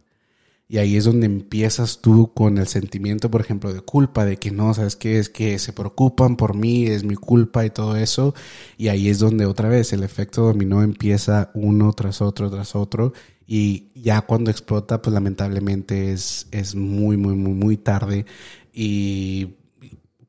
Y 0.70 0.80
ahí 0.80 0.98
es 0.98 1.06
donde 1.06 1.28
empiezas 1.28 2.02
tú 2.02 2.34
con 2.34 2.58
el 2.58 2.68
sentimiento, 2.68 3.32
por 3.32 3.40
ejemplo, 3.40 3.74
de 3.74 3.80
culpa, 3.82 4.26
de 4.26 4.38
que 4.38 4.52
no, 4.52 4.74
¿sabes 4.74 4.98
qué? 4.98 5.18
Es 5.18 5.30
que 5.30 5.60
se 5.60 5.72
preocupan 5.72 6.36
por 6.36 6.56
mí, 6.56 6.86
es 6.88 7.06
mi 7.06 7.16
culpa 7.16 7.66
y 7.66 7.70
todo 7.70 7.96
eso. 7.96 8.34
Y 8.78 8.90
ahí 8.90 9.08
es 9.08 9.20
donde 9.20 9.46
otra 9.46 9.70
vez 9.70 9.94
el 9.94 10.04
efecto 10.04 10.42
dominó 10.44 10.84
empieza 10.84 11.52
uno 11.54 11.94
tras 11.94 12.22
otro, 12.22 12.50
tras 12.52 12.76
otro. 12.76 13.14
Y 13.48 13.92
ya 13.96 14.22
cuando 14.22 14.52
explota, 14.52 15.02
pues 15.02 15.14
lamentablemente 15.14 16.12
es, 16.12 16.48
es 16.52 16.76
muy, 16.76 17.16
muy, 17.16 17.36
muy, 17.36 17.54
muy 17.54 17.78
tarde. 17.78 18.26
Y 18.74 19.56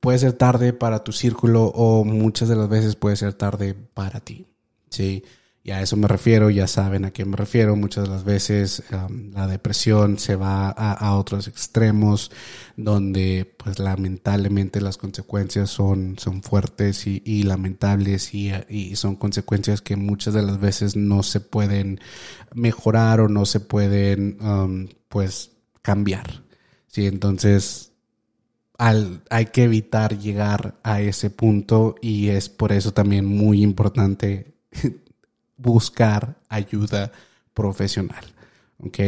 puede 0.01 0.19
ser 0.19 0.35
tarde 0.35 0.73
para 0.73 1.03
tu 1.03 1.11
círculo 1.13 1.65
o 1.65 2.05
muchas 2.05 2.49
de 2.49 2.57
las 2.57 2.69
veces 2.69 2.95
puede 2.95 3.17
ser 3.17 3.35
tarde 3.35 3.75
para 3.75 4.21
ti. 4.21 4.47
Sí. 4.89 5.25
Y 5.69 5.71
a 5.71 5.83
eso 5.83 5.99
me 5.99 6.09
refiero, 6.09 6.49
ya 6.49 6.67
saben 6.67 7.05
a 7.05 7.11
qué 7.11 7.27
me 7.27 7.37
refiero. 7.37 7.77
Muchas 7.77 8.05
de 8.05 8.11
las 8.11 8.25
veces 8.25 8.83
la 9.35 9.47
depresión 9.47 10.19
se 10.19 10.35
va 10.35 10.71
a, 10.71 11.15
otros 11.15 11.47
extremos 11.47 12.31
donde 12.79 13.55
pues 13.59 13.79
lamentablemente 13.79 14.81
las 14.81 14.97
consecuencias 14.97 15.69
son, 15.69 16.19
son 16.19 16.43
fuertes 16.43 17.07
y, 17.07 17.43
lamentables 17.43 18.33
y, 18.33 18.97
son 18.97 19.17
consecuencias 19.17 19.83
que 19.83 19.97
muchas 19.97 20.33
de 20.33 20.41
las 20.41 20.59
veces 20.59 20.97
no 20.97 21.23
se 21.23 21.41
pueden 21.41 22.01
mejorar 22.55 23.21
o 23.21 23.29
no 23.29 23.45
se 23.45 23.61
pueden 23.61 24.39
pues 25.11 25.51
cambiar. 25.83 26.45
Sí, 26.87 27.07
entonces 27.07 27.93
al, 28.79 29.23
hay 29.29 29.45
que 29.45 29.65
evitar 29.65 30.19
llegar 30.19 30.79
a 30.83 31.03
ese 31.03 31.29
punto 31.29 31.97
y 32.01 32.29
es 32.29 32.49
por 32.49 32.73
eso 32.73 32.95
también 32.95 33.27
muy 33.27 33.63
importante 33.63 34.55
buscar 35.59 36.41
ayuda 36.49 37.13
profesional. 37.53 38.25
¿Ok? 38.79 38.99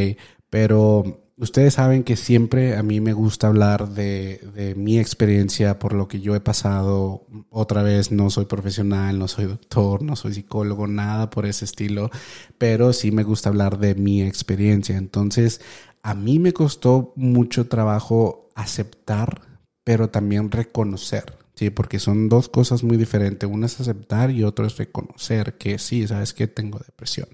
Pero 0.49 1.23
ustedes 1.37 1.75
saben 1.75 2.03
que 2.03 2.15
siempre 2.15 2.75
a 2.75 2.83
mí 2.83 2.99
me 3.01 3.13
gusta 3.13 3.47
hablar 3.47 3.89
de, 3.89 4.41
de, 4.53 4.75
mi 4.75 4.99
experiencia 4.99 5.79
por 5.79 5.93
lo 5.93 6.07
que 6.07 6.19
yo 6.21 6.35
he 6.35 6.41
pasado. 6.41 7.25
Otra 7.49 7.81
vez, 7.81 8.11
no 8.11 8.29
soy 8.29 8.45
profesional, 8.45 9.17
no 9.17 9.27
soy 9.27 9.45
doctor, 9.45 10.03
no 10.03 10.15
soy 10.15 10.33
psicólogo, 10.33 10.87
nada 10.87 11.29
por 11.29 11.45
ese 11.45 11.65
estilo, 11.65 12.11
pero 12.57 12.93
sí 12.93 13.11
me 13.11 13.23
gusta 13.23 13.49
hablar 13.49 13.79
de 13.79 13.95
mi 13.95 14.21
experiencia. 14.21 14.97
Entonces, 14.97 15.61
a 16.03 16.13
mí 16.13 16.37
me 16.37 16.53
costó 16.53 17.13
mucho 17.15 17.67
trabajo 17.67 18.49
aceptar, 18.55 19.41
pero 19.83 20.09
también 20.09 20.51
reconocer 20.51 21.40
Sí, 21.61 21.69
porque 21.69 21.99
son 21.99 22.27
dos 22.27 22.49
cosas 22.49 22.83
muy 22.83 22.97
diferentes. 22.97 23.47
Una 23.47 23.67
es 23.67 23.79
aceptar 23.79 24.31
y 24.31 24.43
otra 24.43 24.65
es 24.65 24.77
reconocer 24.77 25.59
que 25.59 25.77
sí, 25.77 26.07
sabes 26.07 26.33
que 26.33 26.47
tengo 26.47 26.79
depresión. 26.79 27.27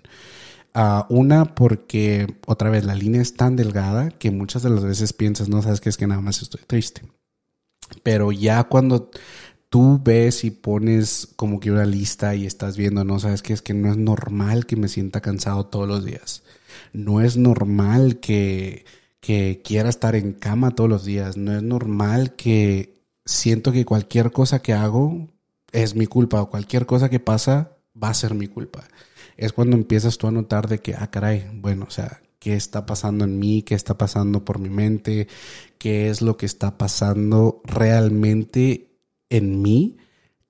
Uh, 0.76 1.04
una 1.08 1.56
porque 1.56 2.28
otra 2.46 2.70
vez 2.70 2.84
la 2.84 2.94
línea 2.94 3.22
es 3.22 3.36
tan 3.36 3.56
delgada 3.56 4.10
que 4.10 4.32
muchas 4.32 4.64
de 4.64 4.70
las 4.70 4.84
veces 4.84 5.14
piensas, 5.14 5.48
no 5.48 5.62
sabes 5.62 5.80
que 5.80 5.88
es 5.88 5.96
que 5.96 6.08
nada 6.08 6.20
más 6.20 6.42
estoy 6.42 6.60
triste. 6.68 7.04
Pero 8.04 8.34
ya 8.34 8.66
cuando 8.66 9.12
tú 9.70 10.02
ves 10.04 10.44
y 10.44 10.52
pones 10.52 11.30
como 11.38 11.62
que 11.62 11.72
una 11.72 11.86
lista 11.86 12.36
y 12.36 12.46
estás 12.46 12.76
viendo, 12.76 13.06
no 13.06 13.20
sabes 13.20 13.42
que 13.42 13.54
es 13.54 13.62
que 13.62 13.74
no 13.74 13.90
es 13.90 13.96
normal 13.98 14.66
que 14.66 14.76
me 14.76 14.90
sienta 14.90 15.22
cansado 15.22 15.68
todos 15.68 15.88
los 15.88 16.04
días. 16.04 16.44
No 16.92 17.22
es 17.22 17.38
normal 17.38 18.20
que, 18.20 18.84
que 19.22 19.62
quiera 19.64 19.88
estar 19.88 20.18
en 20.18 20.34
cama 20.34 20.72
todos 20.72 20.90
los 20.90 21.06
días. 21.06 21.38
No 21.38 21.56
es 21.56 21.64
normal 21.64 22.36
que 22.36 22.97
siento 23.28 23.72
que 23.72 23.86
cualquier 23.86 24.32
cosa 24.32 24.62
que 24.62 24.74
hago 24.74 25.28
es 25.72 25.96
mi 25.96 26.08
culpa 26.08 26.42
o 26.42 26.50
cualquier 26.50 26.86
cosa 26.86 27.10
que 27.10 27.20
pasa 27.20 27.78
va 28.02 28.10
a 28.10 28.14
ser 28.14 28.34
mi 28.34 28.48
culpa. 28.48 28.88
Es 29.36 29.54
cuando 29.54 29.76
empiezas 29.76 30.18
tú 30.18 30.28
a 30.28 30.32
notar 30.32 30.68
de 30.68 30.80
que, 30.80 30.96
ah, 30.96 31.12
caray, 31.12 31.48
bueno, 31.54 31.86
o 31.88 31.92
sea, 31.92 32.22
¿qué 32.40 32.56
está 32.56 32.86
pasando 32.86 33.26
en 33.26 33.38
mí? 33.38 33.62
¿Qué 33.62 33.76
está 33.76 33.98
pasando 33.98 34.46
por 34.46 34.60
mi 34.60 34.70
mente? 34.70 35.28
¿Qué 35.78 36.10
es 36.10 36.22
lo 36.22 36.38
que 36.38 36.46
está 36.46 36.78
pasando 36.78 37.62
realmente 37.66 38.98
en 39.30 39.62
mí 39.62 39.98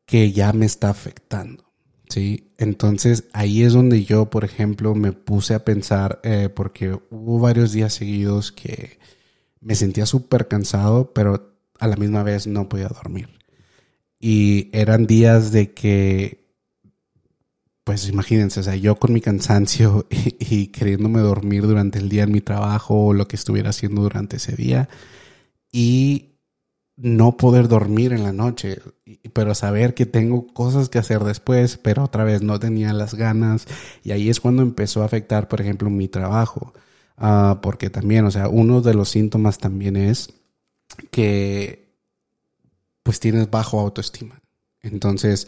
que 0.05 0.31
ya 0.31 0.53
me 0.53 0.65
está 0.65 0.89
afectando? 0.89 1.65
¿Sí? 2.09 2.53
Entonces 2.57 3.25
ahí 3.33 3.63
es 3.63 3.73
donde 3.73 4.05
yo, 4.05 4.29
por 4.29 4.45
ejemplo, 4.45 4.95
me 4.95 5.11
puse 5.11 5.53
a 5.55 5.65
pensar, 5.65 6.21
eh, 6.23 6.47
porque 6.47 6.97
hubo 7.09 7.39
varios 7.39 7.73
días 7.73 7.93
seguidos 7.93 8.53
que 8.53 8.99
me 9.59 9.75
sentía 9.75 10.05
súper 10.05 10.47
cansado, 10.47 11.11
pero 11.13 11.56
a 11.79 11.87
la 11.87 11.95
misma 11.95 12.23
vez 12.23 12.47
no 12.47 12.69
podía 12.69 12.87
dormir. 12.87 13.29
Y 14.19 14.69
eran 14.73 15.05
días 15.05 15.51
de 15.51 15.73
que, 15.73 16.47
pues 17.83 18.09
imagínense, 18.09 18.59
o 18.59 18.63
sea, 18.63 18.75
yo 18.75 18.95
con 18.95 19.13
mi 19.13 19.21
cansancio 19.21 20.07
y, 20.39 20.67
queriéndome 20.67 21.19
dormir 21.19 21.63
durante 21.63 21.99
el 21.99 22.09
día 22.09 22.23
en 22.23 22.31
mi 22.31 22.41
trabajo 22.41 23.07
o 23.07 23.13
lo 23.13 23.27
que 23.27 23.35
estuviera 23.35 23.69
haciendo 23.69 24.01
durante 24.01 24.37
ese 24.37 24.55
día 24.55 24.89
y 25.71 26.37
no 26.97 27.37
poder 27.37 27.67
dormir 27.67 28.11
en 28.13 28.23
la 28.23 28.33
noche, 28.33 28.81
pero 29.33 29.53
saber 29.53 29.93
que 29.93 30.07
tengo 30.07 30.47
cosas 30.47 30.89
que 30.89 30.97
hacer 30.97 31.23
después, 31.23 31.77
pero 31.77 32.03
otra 32.03 32.23
vez 32.23 32.41
no 32.41 32.59
tenía 32.59 32.91
las 32.93 33.13
ganas 33.13 33.67
y 34.03 34.11
ahí 34.11 34.29
es 34.29 34.39
cuando 34.39 34.63
empezó 34.63 35.03
a 35.03 35.05
afectar, 35.05 35.47
por 35.47 35.61
ejemplo, 35.61 35.89
mi 35.91 36.07
trabajo. 36.07 36.73
Ah, 37.17 37.59
porque 37.61 37.89
también, 37.89 38.25
o 38.25 38.31
sea, 38.31 38.47
uno 38.49 38.81
de 38.81 38.93
los 38.93 39.09
síntomas 39.09 39.57
también 39.59 39.95
es 39.95 40.33
que 41.11 41.87
pues 43.03 43.19
tienes 43.19 43.49
bajo 43.49 43.79
autoestima. 43.79 44.41
Entonces, 44.81 45.47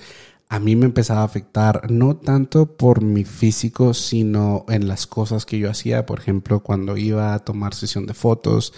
a 0.49 0.59
mí 0.59 0.75
me 0.75 0.85
empezaba 0.85 1.21
a 1.21 1.25
afectar 1.25 1.91
no 1.91 2.17
tanto 2.17 2.75
por 2.77 3.03
mi 3.03 3.23
físico, 3.23 3.93
sino 3.93 4.65
en 4.67 4.87
las 4.87 5.05
cosas 5.05 5.45
que 5.45 5.59
yo 5.59 5.69
hacía. 5.69 6.05
Por 6.07 6.19
ejemplo, 6.19 6.61
cuando 6.61 6.97
iba 6.97 7.33
a 7.33 7.39
tomar 7.39 7.75
sesión 7.75 8.07
de 8.07 8.15
fotos, 8.15 8.73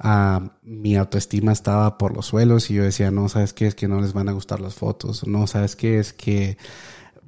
ah, 0.00 0.56
mi 0.62 0.96
autoestima 0.96 1.52
estaba 1.52 1.96
por 1.96 2.14
los 2.16 2.26
suelos 2.26 2.70
y 2.70 2.74
yo 2.74 2.82
decía, 2.82 3.12
no, 3.12 3.28
¿sabes 3.28 3.52
qué? 3.52 3.68
Es 3.68 3.76
que 3.76 3.86
no 3.86 4.00
les 4.00 4.14
van 4.14 4.28
a 4.28 4.32
gustar 4.32 4.60
las 4.60 4.74
fotos, 4.74 5.26
no, 5.26 5.46
¿sabes 5.46 5.76
qué? 5.76 5.98
Es 6.00 6.12
que 6.12 6.56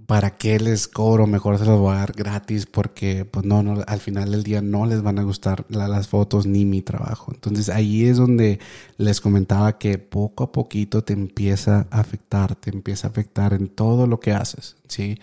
¿para 0.06 0.36
qué 0.36 0.58
les 0.58 0.88
cobro? 0.88 1.26
Mejor 1.26 1.58
se 1.58 1.64
los 1.64 1.78
voy 1.78 1.94
a 1.94 1.98
dar 1.98 2.12
gratis 2.12 2.66
porque, 2.66 3.24
pues 3.24 3.44
no, 3.46 3.62
no 3.62 3.82
al 3.86 4.00
final 4.00 4.30
del 4.30 4.42
día 4.42 4.60
no 4.60 4.86
les 4.86 5.02
van 5.02 5.18
a 5.18 5.22
gustar 5.22 5.64
las 5.68 6.08
fotos 6.08 6.46
ni 6.46 6.64
mi 6.64 6.82
trabajo. 6.82 7.32
Entonces 7.34 7.68
ahí 7.68 8.04
es 8.04 8.16
donde 8.16 8.58
les 8.96 9.20
comentaba 9.20 9.78
que 9.78 9.98
poco 9.98 10.44
a 10.44 10.52
poquito 10.52 11.04
te 11.04 11.12
empieza 11.12 11.86
a 11.90 12.00
afectar, 12.00 12.54
te 12.56 12.70
empieza 12.70 13.08
a 13.08 13.10
afectar 13.10 13.54
en 13.54 13.68
todo 13.68 14.06
lo 14.06 14.20
que 14.20 14.32
haces, 14.32 14.76
¿sí? 14.88 15.18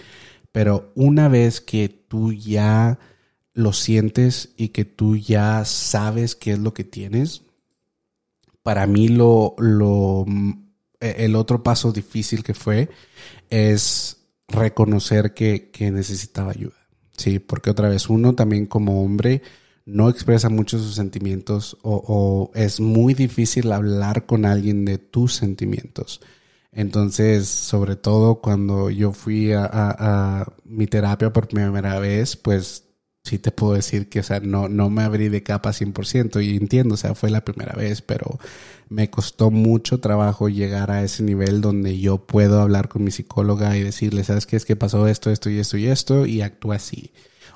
Pero 0.51 0.91
una 0.95 1.27
vez 1.27 1.61
que 1.61 1.89
tú 1.89 2.33
ya 2.33 2.99
lo 3.53 3.73
sientes 3.73 4.53
y 4.57 4.69
que 4.69 4.85
tú 4.85 5.15
ya 5.15 5.65
sabes 5.65 6.35
qué 6.35 6.53
es 6.53 6.59
lo 6.59 6.73
que 6.73 6.83
tienes, 6.83 7.43
para 8.63 8.87
mí 8.87 9.07
lo, 9.07 9.55
lo, 9.57 10.25
el 10.99 11.35
otro 11.35 11.63
paso 11.63 11.91
difícil 11.91 12.43
que 12.43 12.53
fue 12.53 12.89
es 13.49 14.20
reconocer 14.51 15.33
que, 15.33 15.69
que 15.71 15.91
necesitaba 15.91 16.51
ayuda. 16.51 16.75
Sí, 17.17 17.39
porque 17.39 17.69
otra 17.69 17.89
vez 17.89 18.09
uno 18.09 18.33
también 18.33 18.65
como 18.65 19.03
hombre 19.03 19.41
no 19.85 20.09
expresa 20.09 20.49
mucho 20.49 20.77
sus 20.79 20.95
sentimientos 20.95 21.77
o, 21.81 22.51
es 22.55 22.79
muy 22.79 23.13
difícil 23.13 23.71
hablar 23.71 24.25
con 24.25 24.45
alguien 24.45 24.85
de 24.85 24.97
tus 24.97 25.35
sentimientos. 25.35 26.21
Entonces, 26.71 27.47
sobre 27.47 27.95
todo 27.95 28.35
cuando 28.41 28.89
yo 28.89 29.11
fui 29.11 29.51
a, 29.51 29.69
a, 29.71 30.53
mi 30.63 30.87
terapia 30.87 31.33
por 31.33 31.47
primera 31.47 31.99
vez, 31.99 32.37
pues 32.37 32.85
sí 33.23 33.37
te 33.39 33.51
puedo 33.51 33.73
decir 33.73 34.09
que, 34.09 34.19
o 34.19 34.23
sea, 34.23 34.39
no, 34.39 34.67
no 34.67 34.89
me 34.89 35.03
abrí 35.03 35.29
de 35.29 35.43
capa 35.43 35.73
100% 35.73 36.43
y 36.43 36.57
entiendo, 36.57 36.95
o 36.95 36.97
sea, 36.97 37.15
fue 37.15 37.29
la 37.29 37.45
primera 37.45 37.73
vez, 37.73 38.01
pero 38.01 38.39
me 38.89 39.09
costó 39.09 39.51
mucho 39.51 39.99
trabajo 39.99 40.49
llegar 40.49 40.91
a 40.91 41.03
ese 41.03 41.23
nivel 41.23 41.61
donde 41.61 41.99
yo 41.99 42.17
puedo 42.17 42.61
hablar 42.61 42.89
con 42.89 43.03
mi 43.03 43.11
psicóloga 43.11 43.77
y 43.77 43.83
decirle, 43.83 44.23
¿sabes 44.23 44.45
qué? 44.45 44.57
Es 44.57 44.65
que 44.65 44.75
pasó 44.75 45.07
esto, 45.07 45.29
esto 45.29 45.49
y 45.49 45.59
esto 45.59 45.77
y 45.77 45.87
esto 45.87 46.25
y 46.25 46.41
actúa 46.41 46.75
así. 46.75 47.11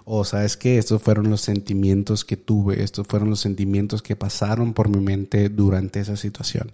O 0.08 0.24
sabes 0.24 0.56
qué? 0.56 0.78
estos 0.78 1.02
fueron 1.02 1.32
los 1.32 1.42
sentimientos 1.42 2.26
que 2.26 2.38
tuve, 2.38 2.84
estos 2.84 3.08
fueron 3.08 3.32
los 3.32 3.40
sentimientos 3.40 4.04
que 4.04 4.16
pasaron 4.16 4.74
por 4.76 4.88
mi 4.88 5.00
mente 5.04 5.50
durante 5.50 6.00
esa 6.00 6.16
situación. 6.16 6.72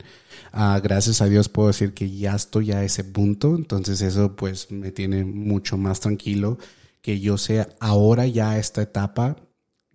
Ah, 0.51 0.81
gracias 0.83 1.21
a 1.21 1.29
Dios 1.29 1.47
puedo 1.47 1.69
decir 1.69 1.93
que 1.93 2.11
ya 2.11 2.35
estoy 2.35 2.73
a 2.73 2.83
ese 2.83 3.05
punto, 3.05 3.55
entonces 3.55 4.01
eso 4.01 4.35
pues 4.35 4.69
me 4.69 4.91
tiene 4.91 5.23
mucho 5.23 5.77
más 5.77 6.01
tranquilo 6.01 6.57
que 7.01 7.19
yo 7.19 7.37
sea 7.37 7.69
ahora 7.79 8.27
ya 8.27 8.57
esta 8.57 8.81
etapa 8.81 9.37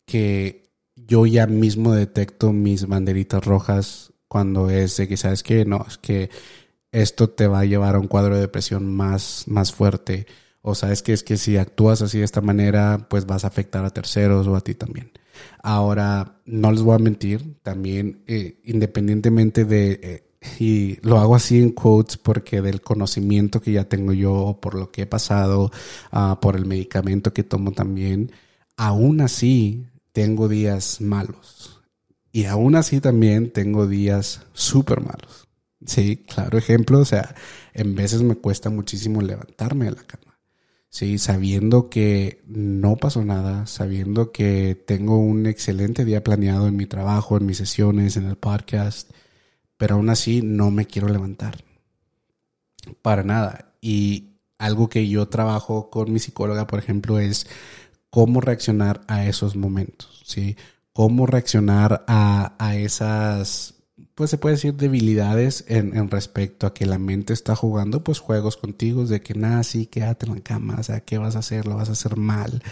que 0.05 0.73
yo 0.95 1.27
ya 1.27 1.47
mismo 1.47 1.93
detecto 1.95 2.53
mis 2.53 2.87
banderitas 2.87 3.45
rojas 3.45 4.13
cuando 4.29 4.71
es 4.71 4.97
de 4.97 5.09
que 5.09 5.17
sabes 5.17 5.43
que 5.43 5.65
no, 5.65 5.85
es 5.87 5.99
que 5.99 6.31
esto 6.93 7.31
te 7.31 7.47
va 7.47 7.61
a 7.61 7.65
llevar 7.65 7.95
a 7.95 7.99
un 8.01 8.09
cuadro 8.09 8.35
de 8.35 8.41
depresión 8.41 8.87
más, 8.95 9.45
más 9.47 9.73
fuerte. 9.73 10.27
O 10.63 10.75
sabes 10.75 11.03
que 11.03 11.13
es 11.13 11.23
que 11.23 11.37
si 11.37 11.59
actúas 11.59 12.03
así 12.03 12.19
de 12.19 12.25
esta 12.25 12.41
manera, 12.41 13.07
pues 13.09 13.27
vas 13.27 13.45
a 13.45 13.49
afectar 13.49 13.85
a 13.85 13.91
terceros 13.91 14.47
o 14.47 14.57
a 14.57 14.63
ti 14.63 14.75
también. 14.75 15.13
Ahora, 15.63 16.41
no 16.45 16.73
les 16.73 16.83
voy 16.83 16.97
a 16.97 16.99
mentir, 16.99 17.61
también 17.63 18.23
eh, 18.27 18.61
independientemente 18.65 19.65
de, 19.65 20.01
eh, 20.03 20.26
y 20.59 20.99
lo 21.03 21.19
hago 21.19 21.35
así 21.35 21.59
en 21.59 21.71
quotes 21.71 22.17
porque 22.17 22.63
del 22.63 22.81
conocimiento 22.81 23.61
que 23.61 23.73
ya 23.73 23.85
tengo 23.85 24.13
yo, 24.13 24.59
por 24.61 24.75
lo 24.75 24.91
que 24.91 25.03
he 25.03 25.07
pasado, 25.07 25.71
uh, 26.13 26.37
por 26.41 26.57
el 26.57 26.67
medicamento 26.67 27.33
que 27.33 27.43
tomo 27.43 27.73
también, 27.73 28.33
aún 28.77 29.21
así 29.21 29.87
tengo 30.13 30.49
días 30.49 31.01
malos. 31.01 31.83
Y 32.33 32.45
aún 32.45 32.77
así 32.77 33.01
también 33.01 33.51
tengo 33.51 33.87
días 33.87 34.43
súper 34.53 35.01
malos. 35.01 35.49
Sí, 35.87 36.25
claro 36.27 36.59
ejemplo, 36.59 36.99
o 36.99 37.05
sea, 37.05 37.35
en 37.75 37.95
veces 37.95 38.23
me 38.23 38.35
cuesta 38.35 38.71
muchísimo 38.71 39.23
levantarme 39.23 39.87
de 39.87 39.93
la 39.93 40.03
cama. 40.03 40.39
Sí, 40.89 41.19
sabiendo 41.19 41.91
que 41.91 42.43
no 42.47 42.97
pasó 42.97 43.25
nada, 43.25 43.67
sabiendo 43.67 44.33
que 44.33 44.83
tengo 44.87 45.19
un 45.19 45.47
excelente 45.47 46.05
día 46.05 46.25
planeado 46.25 46.69
en 46.69 46.77
mi 46.77 46.87
trabajo, 46.87 47.37
en 47.37 47.45
mis 47.47 47.59
sesiones, 47.59 48.17
en 48.17 48.27
el 48.27 48.37
podcast, 48.37 49.11
pero 49.77 49.97
aún 49.97 50.11
así 50.11 50.43
no 50.43 50.71
me 50.71 50.87
quiero 50.87 51.09
levantar. 51.09 51.65
Para 53.03 53.23
nada. 53.23 53.73
Y 53.81 54.37
algo 54.59 54.89
que 54.89 55.09
yo 55.09 55.29
trabajo 55.29 55.91
con 55.91 56.13
mi 56.13 56.19
psicóloga, 56.19 56.67
por 56.67 56.79
ejemplo, 56.79 57.19
es 57.19 57.47
cómo 58.11 58.41
reaccionar 58.41 59.03
a 59.09 59.27
esos 59.27 59.57
momentos, 59.57 60.23
¿sí? 60.25 60.57
Cómo 60.93 61.27
reaccionar 61.27 62.05
a, 62.09 62.55
a 62.59 62.77
esas, 62.77 63.75
pues 64.15 64.31
se 64.31 64.39
puede 64.39 64.55
decir, 64.55 64.75
debilidades 64.75 65.65
en, 65.69 65.95
en, 65.97 66.11
respecto 66.11 66.67
a 66.67 66.73
que 66.73 66.87
la 66.87 66.99
mente 66.99 67.35
está 67.35 67.55
jugando, 67.55 68.03
pues 68.03 68.19
juegos 68.19 68.57
contigo 68.57 69.05
de 69.05 69.21
que 69.21 69.35
nada, 69.35 69.63
sí, 69.63 69.87
quédate 69.87 70.27
en 70.27 70.37
la 70.37 70.41
cama, 70.41 70.77
o 70.79 70.83
sea, 70.83 71.01
¿qué 71.01 71.19
vas 71.19 71.37
a 71.37 71.41
hacer? 71.41 71.67
Lo 71.67 71.77
vas 71.77 71.91
a 71.91 71.93
hacer 71.93 72.17
mal. 72.17 72.63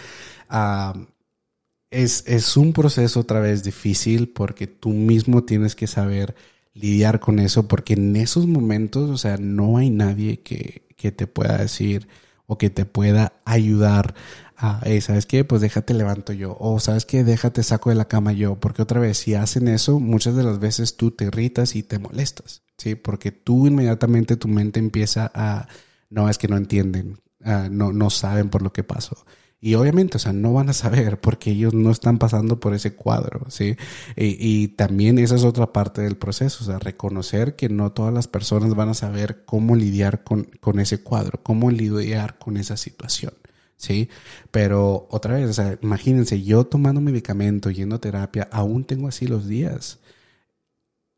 Es, 1.90 2.24
es 2.26 2.56
un 2.56 2.72
proceso 2.72 3.20
otra 3.20 3.40
vez 3.40 3.62
difícil 3.62 4.30
porque 4.30 4.66
tú 4.66 4.90
mismo 4.90 5.44
tienes 5.44 5.76
que 5.76 5.86
saber 5.86 6.34
lidiar 6.74 7.20
con 7.20 7.38
eso, 7.38 7.68
porque 7.68 7.94
en 7.94 8.16
esos 8.16 8.46
momentos, 8.46 9.10
o 9.10 9.16
sea, 9.16 9.36
no 9.38 9.78
hay 9.78 9.90
nadie 9.90 10.40
que, 10.40 10.86
que 10.96 11.12
te 11.12 11.26
pueda 11.26 11.58
decir 11.58 12.08
o 12.46 12.58
que 12.58 12.70
te 12.70 12.84
pueda 12.84 13.32
ayudar 13.44 14.14
a, 14.56 14.82
¿sabes 15.00 15.26
qué? 15.26 15.44
Pues 15.44 15.60
déjate 15.60 15.94
levanto 15.94 16.32
yo, 16.32 16.56
o 16.58 16.78
¿sabes 16.80 17.06
qué? 17.06 17.24
Déjate 17.24 17.62
saco 17.62 17.90
de 17.90 17.96
la 17.96 18.06
cama 18.06 18.32
yo, 18.32 18.58
porque 18.60 18.82
otra 18.82 19.00
vez, 19.00 19.18
si 19.18 19.34
hacen 19.34 19.68
eso, 19.68 19.98
muchas 20.00 20.36
de 20.36 20.44
las 20.44 20.58
veces 20.58 20.96
tú 20.96 21.10
te 21.10 21.24
irritas 21.24 21.76
y 21.76 21.82
te 21.82 21.98
molestas, 21.98 22.62
¿sí? 22.78 22.94
Porque 22.94 23.32
tú 23.32 23.66
inmediatamente 23.66 24.36
tu 24.36 24.48
mente 24.48 24.80
empieza 24.80 25.30
a, 25.34 25.68
no, 26.10 26.28
es 26.28 26.38
que 26.38 26.48
no 26.48 26.56
entienden, 26.56 27.20
ah, 27.44 27.68
no, 27.70 27.92
no 27.92 28.10
saben 28.10 28.48
por 28.48 28.62
lo 28.62 28.72
que 28.72 28.84
pasó. 28.84 29.24
Y 29.60 29.76
obviamente, 29.76 30.18
o 30.18 30.20
sea, 30.20 30.32
no 30.32 30.52
van 30.52 30.68
a 30.68 30.74
saber 30.74 31.20
porque 31.22 31.50
ellos 31.52 31.74
no 31.74 31.90
están 31.90 32.18
pasando 32.18 32.60
por 32.60 32.74
ese 32.74 32.94
cuadro, 32.94 33.46
¿sí? 33.50 33.76
Y, 34.16 34.68
también 34.68 35.18
esa 35.18 35.36
es 35.36 35.44
otra 35.44 35.72
parte 35.72 36.02
del 36.02 36.16
proceso, 36.16 36.64
o 36.64 36.66
sea, 36.66 36.78
reconocer 36.78 37.56
que 37.56 37.68
no 37.68 37.92
todas 37.92 38.12
las 38.12 38.28
personas 38.28 38.74
van 38.74 38.90
a 38.90 38.94
saber 38.94 39.44
cómo 39.44 39.76
lidiar 39.76 40.24
con, 40.24 40.44
con 40.60 40.80
ese 40.80 41.02
cuadro, 41.02 41.40
cómo 41.42 41.70
lidiar 41.70 42.38
con 42.38 42.56
esa 42.56 42.76
situación. 42.76 43.34
¿sí? 43.76 44.08
Pero 44.50 45.06
otra 45.10 45.34
vez, 45.34 45.50
o 45.50 45.52
sea, 45.52 45.78
imagínense, 45.82 46.42
yo 46.42 46.64
tomando 46.64 47.00
medicamento, 47.00 47.70
yendo 47.70 47.96
a 47.96 48.00
terapia, 48.00 48.48
aún 48.52 48.84
tengo 48.84 49.08
así 49.08 49.26
los 49.26 49.46
días. 49.46 50.00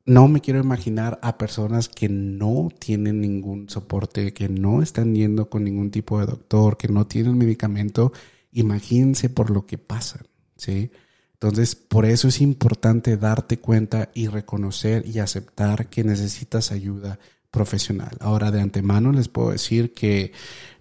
No 0.06 0.28
me 0.28 0.40
quiero 0.40 0.60
imaginar 0.60 1.18
a 1.22 1.36
personas 1.36 1.88
que 1.88 2.08
no 2.08 2.68
tienen 2.78 3.20
ningún 3.20 3.68
soporte, 3.68 4.32
que 4.32 4.48
no 4.48 4.80
están 4.82 5.14
yendo 5.14 5.50
con 5.50 5.64
ningún 5.64 5.90
tipo 5.90 6.20
de 6.20 6.26
doctor, 6.26 6.76
que 6.76 6.88
no 6.88 7.06
tienen 7.06 7.36
medicamento 7.36 8.12
imagínense 8.56 9.28
por 9.28 9.50
lo 9.50 9.66
que 9.66 9.78
pasan, 9.78 10.26
¿sí? 10.56 10.90
Entonces, 11.34 11.74
por 11.74 12.06
eso 12.06 12.28
es 12.28 12.40
importante 12.40 13.18
darte 13.18 13.58
cuenta 13.58 14.10
y 14.14 14.28
reconocer 14.28 15.06
y 15.06 15.18
aceptar 15.18 15.90
que 15.90 16.02
necesitas 16.02 16.72
ayuda 16.72 17.18
profesional. 17.50 18.16
Ahora, 18.20 18.50
de 18.50 18.62
antemano 18.62 19.12
les 19.12 19.28
puedo 19.28 19.50
decir 19.50 19.92
que 19.92 20.32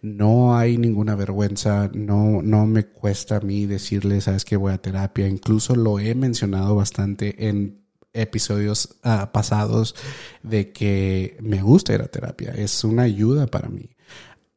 no 0.02 0.58
hay 0.58 0.78
ninguna 0.78 1.16
vergüenza, 1.16 1.90
no, 1.94 2.42
no 2.42 2.66
me 2.66 2.86
cuesta 2.86 3.38
a 3.38 3.42
mí 3.42 3.66
decirles, 3.66 4.26
sabes 4.26 4.46
que 4.46 4.56
voy 4.56 4.72
a 4.72 4.82
terapia, 4.82 5.28
incluso 5.28 5.76
lo 5.76 6.00
he 6.00 6.16
mencionado 6.16 6.76
bastante 6.76 7.50
en 7.50 7.85
episodios 8.16 8.98
ah, 9.04 9.32
pasados 9.32 9.96
de 10.44 10.72
que 10.72 11.38
me 11.42 11.62
gusta 11.62 11.94
ir 11.94 12.02
a 12.02 12.08
terapia, 12.08 12.52
es 12.52 12.84
una 12.84 13.04
ayuda 13.04 13.48
para 13.48 13.70
mí 13.70 13.90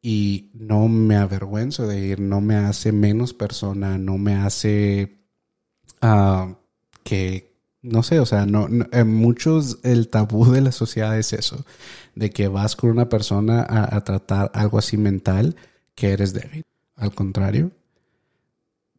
y 0.01 0.51
no 0.55 0.89
me 0.89 1.17
avergüenzo 1.17 1.87
de 1.87 2.01
ir, 2.01 2.21
no 2.21 2.41
me 2.41 2.57
hace 2.57 2.93
menos 2.93 3.35
persona, 3.35 3.99
no 3.99 4.17
me 4.17 4.37
hace 4.37 5.19
uh, 6.03 6.55
que, 7.03 7.57
no 7.83 8.03
sé, 8.03 8.21
o 8.21 8.27
sea, 8.27 8.47
no, 8.47 8.69
en 8.93 9.15
muchos 9.15 9.79
el 9.83 10.09
tabú 10.09 10.51
de 10.51 10.61
la 10.61 10.73
sociedad 10.73 11.19
es 11.19 11.33
eso, 11.33 11.65
de 12.15 12.31
que 12.31 12.49
vas 12.49 12.77
con 12.77 12.91
una 12.91 13.09
persona 13.09 13.67
a 13.69 14.03
tratar 14.05 14.51
algo 14.55 14.79
así 14.79 14.97
mental 14.97 15.57
que 15.95 16.13
eres 16.13 16.33
débil. 16.33 16.63
Al 16.95 17.15
contrario, 17.15 17.73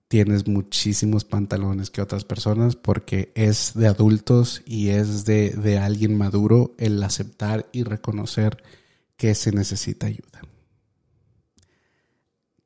tienes 0.10 0.48
muchísimos 0.48 1.24
pantalones 1.24 1.89
que 1.89 2.02
otras 2.02 2.26
personas 2.26 2.76
porque 2.76 3.32
es 3.36 3.72
de 3.74 3.88
adultos 3.88 4.63
y 4.65 4.89
es 4.89 5.24
de, 5.24 5.52
de 5.52 5.78
alguien 5.78 6.17
maduro 6.17 6.76
el 6.78 7.02
aceptar 7.02 7.69
y 7.72 7.84
reconocer 7.84 8.62
que 9.15 9.34
se 9.36 9.54
necesita 9.54 10.08
ayuda 10.08 10.41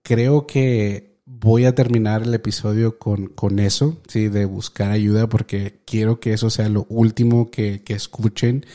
creo 0.04 0.46
que 0.46 1.18
voy 1.26 1.66
a 1.66 1.74
terminar 1.74 2.22
el 2.22 2.34
episodio 2.34 3.00
con, 3.00 3.28
con 3.28 3.58
eso, 3.58 4.02
sí, 4.08 4.28
de 4.28 4.46
buscar 4.46 4.92
ayuda, 4.92 5.28
porque 5.28 5.80
quiero 5.86 6.20
que 6.20 6.34
eso 6.34 6.50
sea 6.50 6.70
lo 6.70 6.86
último 6.90 7.50
que, 7.50 7.82
que 7.84 7.94
escuchen, 7.94 8.66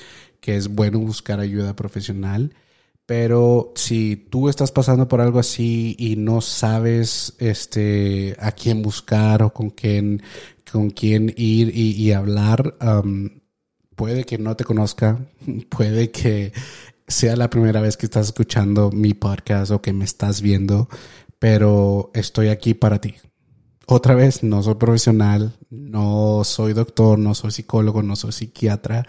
que 0.41 0.57
es 0.57 0.69
bueno 0.69 0.99
buscar 0.99 1.39
ayuda 1.39 1.77
profesional. 1.77 2.55
Pero 3.09 3.73
si 3.75 4.17
tú 4.17 4.51
estás 4.51 4.71
pasando 4.71 5.09
por 5.09 5.23
algo 5.23 5.39
así 5.39 5.97
y 5.99 6.17
no 6.17 6.43
sabes 6.43 7.35
este, 7.39 8.37
a 8.39 8.53
quién 8.53 8.83
buscar 8.83 9.43
o 9.43 9.51
con 9.51 9.71
quién, 9.71 10.23
con 10.71 10.91
quién 10.91 11.33
ir 11.35 11.73
y, 11.75 12.13
hablar, 12.13 12.77
puede 13.97 14.25
que 14.25 14.37
no 14.37 14.55
te 14.57 14.65
conozca, 14.65 15.25
puede 15.71 16.11
que 16.11 16.53
sea 17.07 17.35
la 17.37 17.49
primera 17.49 17.81
vez 17.81 17.97
que 17.97 18.05
estás 18.05 18.27
escuchando 18.27 18.91
mi 18.91 19.15
podcast 19.15 19.71
o 19.71 19.81
que 19.81 19.95
me 19.95 20.05
estás 20.05 20.43
viendo, 20.43 20.91
pero 21.39 22.11
estoy 22.13 22.49
aquí 22.49 22.75
para 22.75 23.01
ti. 23.01 23.15
Otra 23.87 24.17
vez, 24.17 24.43
no 24.43 24.63
soy 24.63 24.75
profesional, 24.75 25.57
no 25.71 26.43
soy 26.45 26.75
doctor, 26.75 27.19
no 27.19 27.35
soy 27.35 27.53
psicólogo, 27.53 28.03
no 28.03 28.17
soy 28.17 28.33
psiquiatra, 28.33 29.07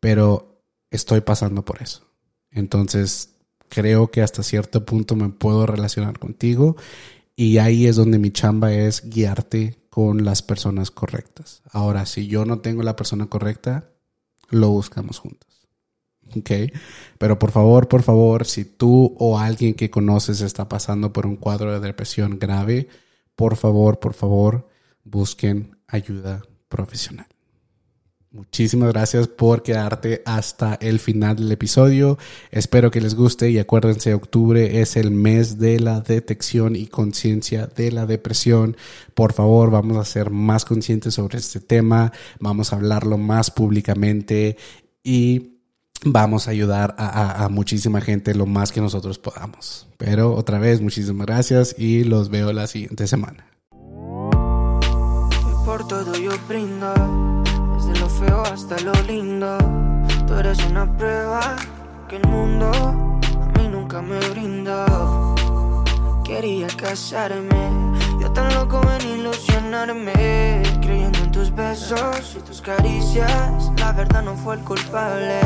pero 0.00 0.64
estoy 0.90 1.20
pasando 1.20 1.64
por 1.64 1.80
eso. 1.80 2.02
Entonces, 2.50 3.35
creo 3.68 4.10
que 4.10 4.22
hasta 4.22 4.42
cierto 4.42 4.84
punto 4.84 5.16
me 5.16 5.28
puedo 5.28 5.66
relacionar 5.66 6.18
contigo 6.18 6.76
y 7.34 7.58
ahí 7.58 7.86
es 7.86 7.96
donde 7.96 8.18
mi 8.18 8.30
chamba 8.30 8.72
es 8.72 9.08
guiarte 9.08 9.78
con 9.90 10.24
las 10.24 10.42
personas 10.42 10.90
correctas. 10.90 11.62
Ahora, 11.70 12.06
si 12.06 12.26
yo 12.26 12.44
no 12.44 12.58
tengo 12.58 12.82
la 12.82 12.96
persona 12.96 13.26
correcta, 13.26 13.90
lo 14.50 14.70
buscamos 14.70 15.18
juntos. 15.18 15.68
¿Ok? 16.36 16.50
Pero 17.18 17.38
por 17.38 17.50
favor, 17.50 17.88
por 17.88 18.02
favor, 18.02 18.46
si 18.46 18.64
tú 18.64 19.14
o 19.18 19.38
alguien 19.38 19.74
que 19.74 19.90
conoces 19.90 20.40
está 20.40 20.68
pasando 20.68 21.12
por 21.12 21.26
un 21.26 21.36
cuadro 21.36 21.72
de 21.72 21.86
depresión 21.86 22.38
grave, 22.38 22.88
por 23.36 23.56
favor, 23.56 24.00
por 24.00 24.14
favor, 24.14 24.68
busquen 25.04 25.76
ayuda 25.86 26.42
profesional. 26.68 27.26
Muchísimas 28.32 28.92
gracias 28.92 29.28
por 29.28 29.62
quedarte 29.62 30.22
hasta 30.26 30.74
el 30.74 30.98
final 30.98 31.36
del 31.36 31.50
episodio. 31.52 32.18
Espero 32.50 32.90
que 32.90 33.00
les 33.00 33.14
guste 33.14 33.50
y 33.50 33.58
acuérdense, 33.58 34.12
octubre 34.12 34.80
es 34.80 34.96
el 34.96 35.10
mes 35.10 35.58
de 35.58 35.80
la 35.80 36.00
detección 36.00 36.76
y 36.76 36.86
conciencia 36.86 37.66
de 37.66 37.92
la 37.92 38.04
depresión. 38.04 38.76
Por 39.14 39.32
favor, 39.32 39.70
vamos 39.70 39.96
a 39.96 40.04
ser 40.04 40.30
más 40.30 40.64
conscientes 40.64 41.14
sobre 41.14 41.38
este 41.38 41.60
tema, 41.60 42.12
vamos 42.38 42.72
a 42.72 42.76
hablarlo 42.76 43.16
más 43.16 43.50
públicamente 43.50 44.56
y 45.02 45.56
vamos 46.04 46.48
a 46.48 46.50
ayudar 46.50 46.94
a, 46.98 47.48
muchísima 47.50 48.00
gente 48.00 48.34
lo 48.34 48.46
más 48.46 48.72
que 48.72 48.80
nosotros 48.80 49.18
podamos. 49.18 49.86
Pero 49.96 50.34
otra 50.34 50.58
vez, 50.58 50.80
muchísimas 50.80 51.26
gracias 51.26 51.74
y 51.78 52.04
los 52.04 52.28
veo 52.28 52.52
la 52.52 52.66
siguiente 52.66 53.06
semana. 53.06 53.46
Por 55.64 55.88
todo 55.88 56.14
yo 56.16 56.30
brindo, 56.48 56.94
feo 58.18 58.42
hasta 58.42 58.78
lo 58.80 58.92
lindo. 59.06 59.58
Tú 60.26 60.34
eres 60.34 60.58
una 60.66 60.86
prueba 60.96 61.56
que 62.08 62.16
el 62.16 62.26
mundo 62.28 62.70
a 62.70 63.58
mí 63.58 63.68
nunca 63.68 64.00
me 64.00 64.18
brindó. 64.30 65.34
Quería 66.24 66.66
casarme, 66.68 67.70
yo 68.20 68.30
tan 68.32 68.52
loco 68.54 68.80
en 68.98 69.20
ilusionarme, 69.20 70.62
creyendo 70.82 71.18
en 71.20 71.30
tus 71.30 71.54
besos 71.54 72.36
y 72.36 72.40
tus 72.40 72.60
caricias. 72.60 73.70
La 73.76 73.92
verdad 73.92 74.22
no 74.22 74.34
fue 74.34 74.56
el 74.56 74.60
culpable. 74.62 75.40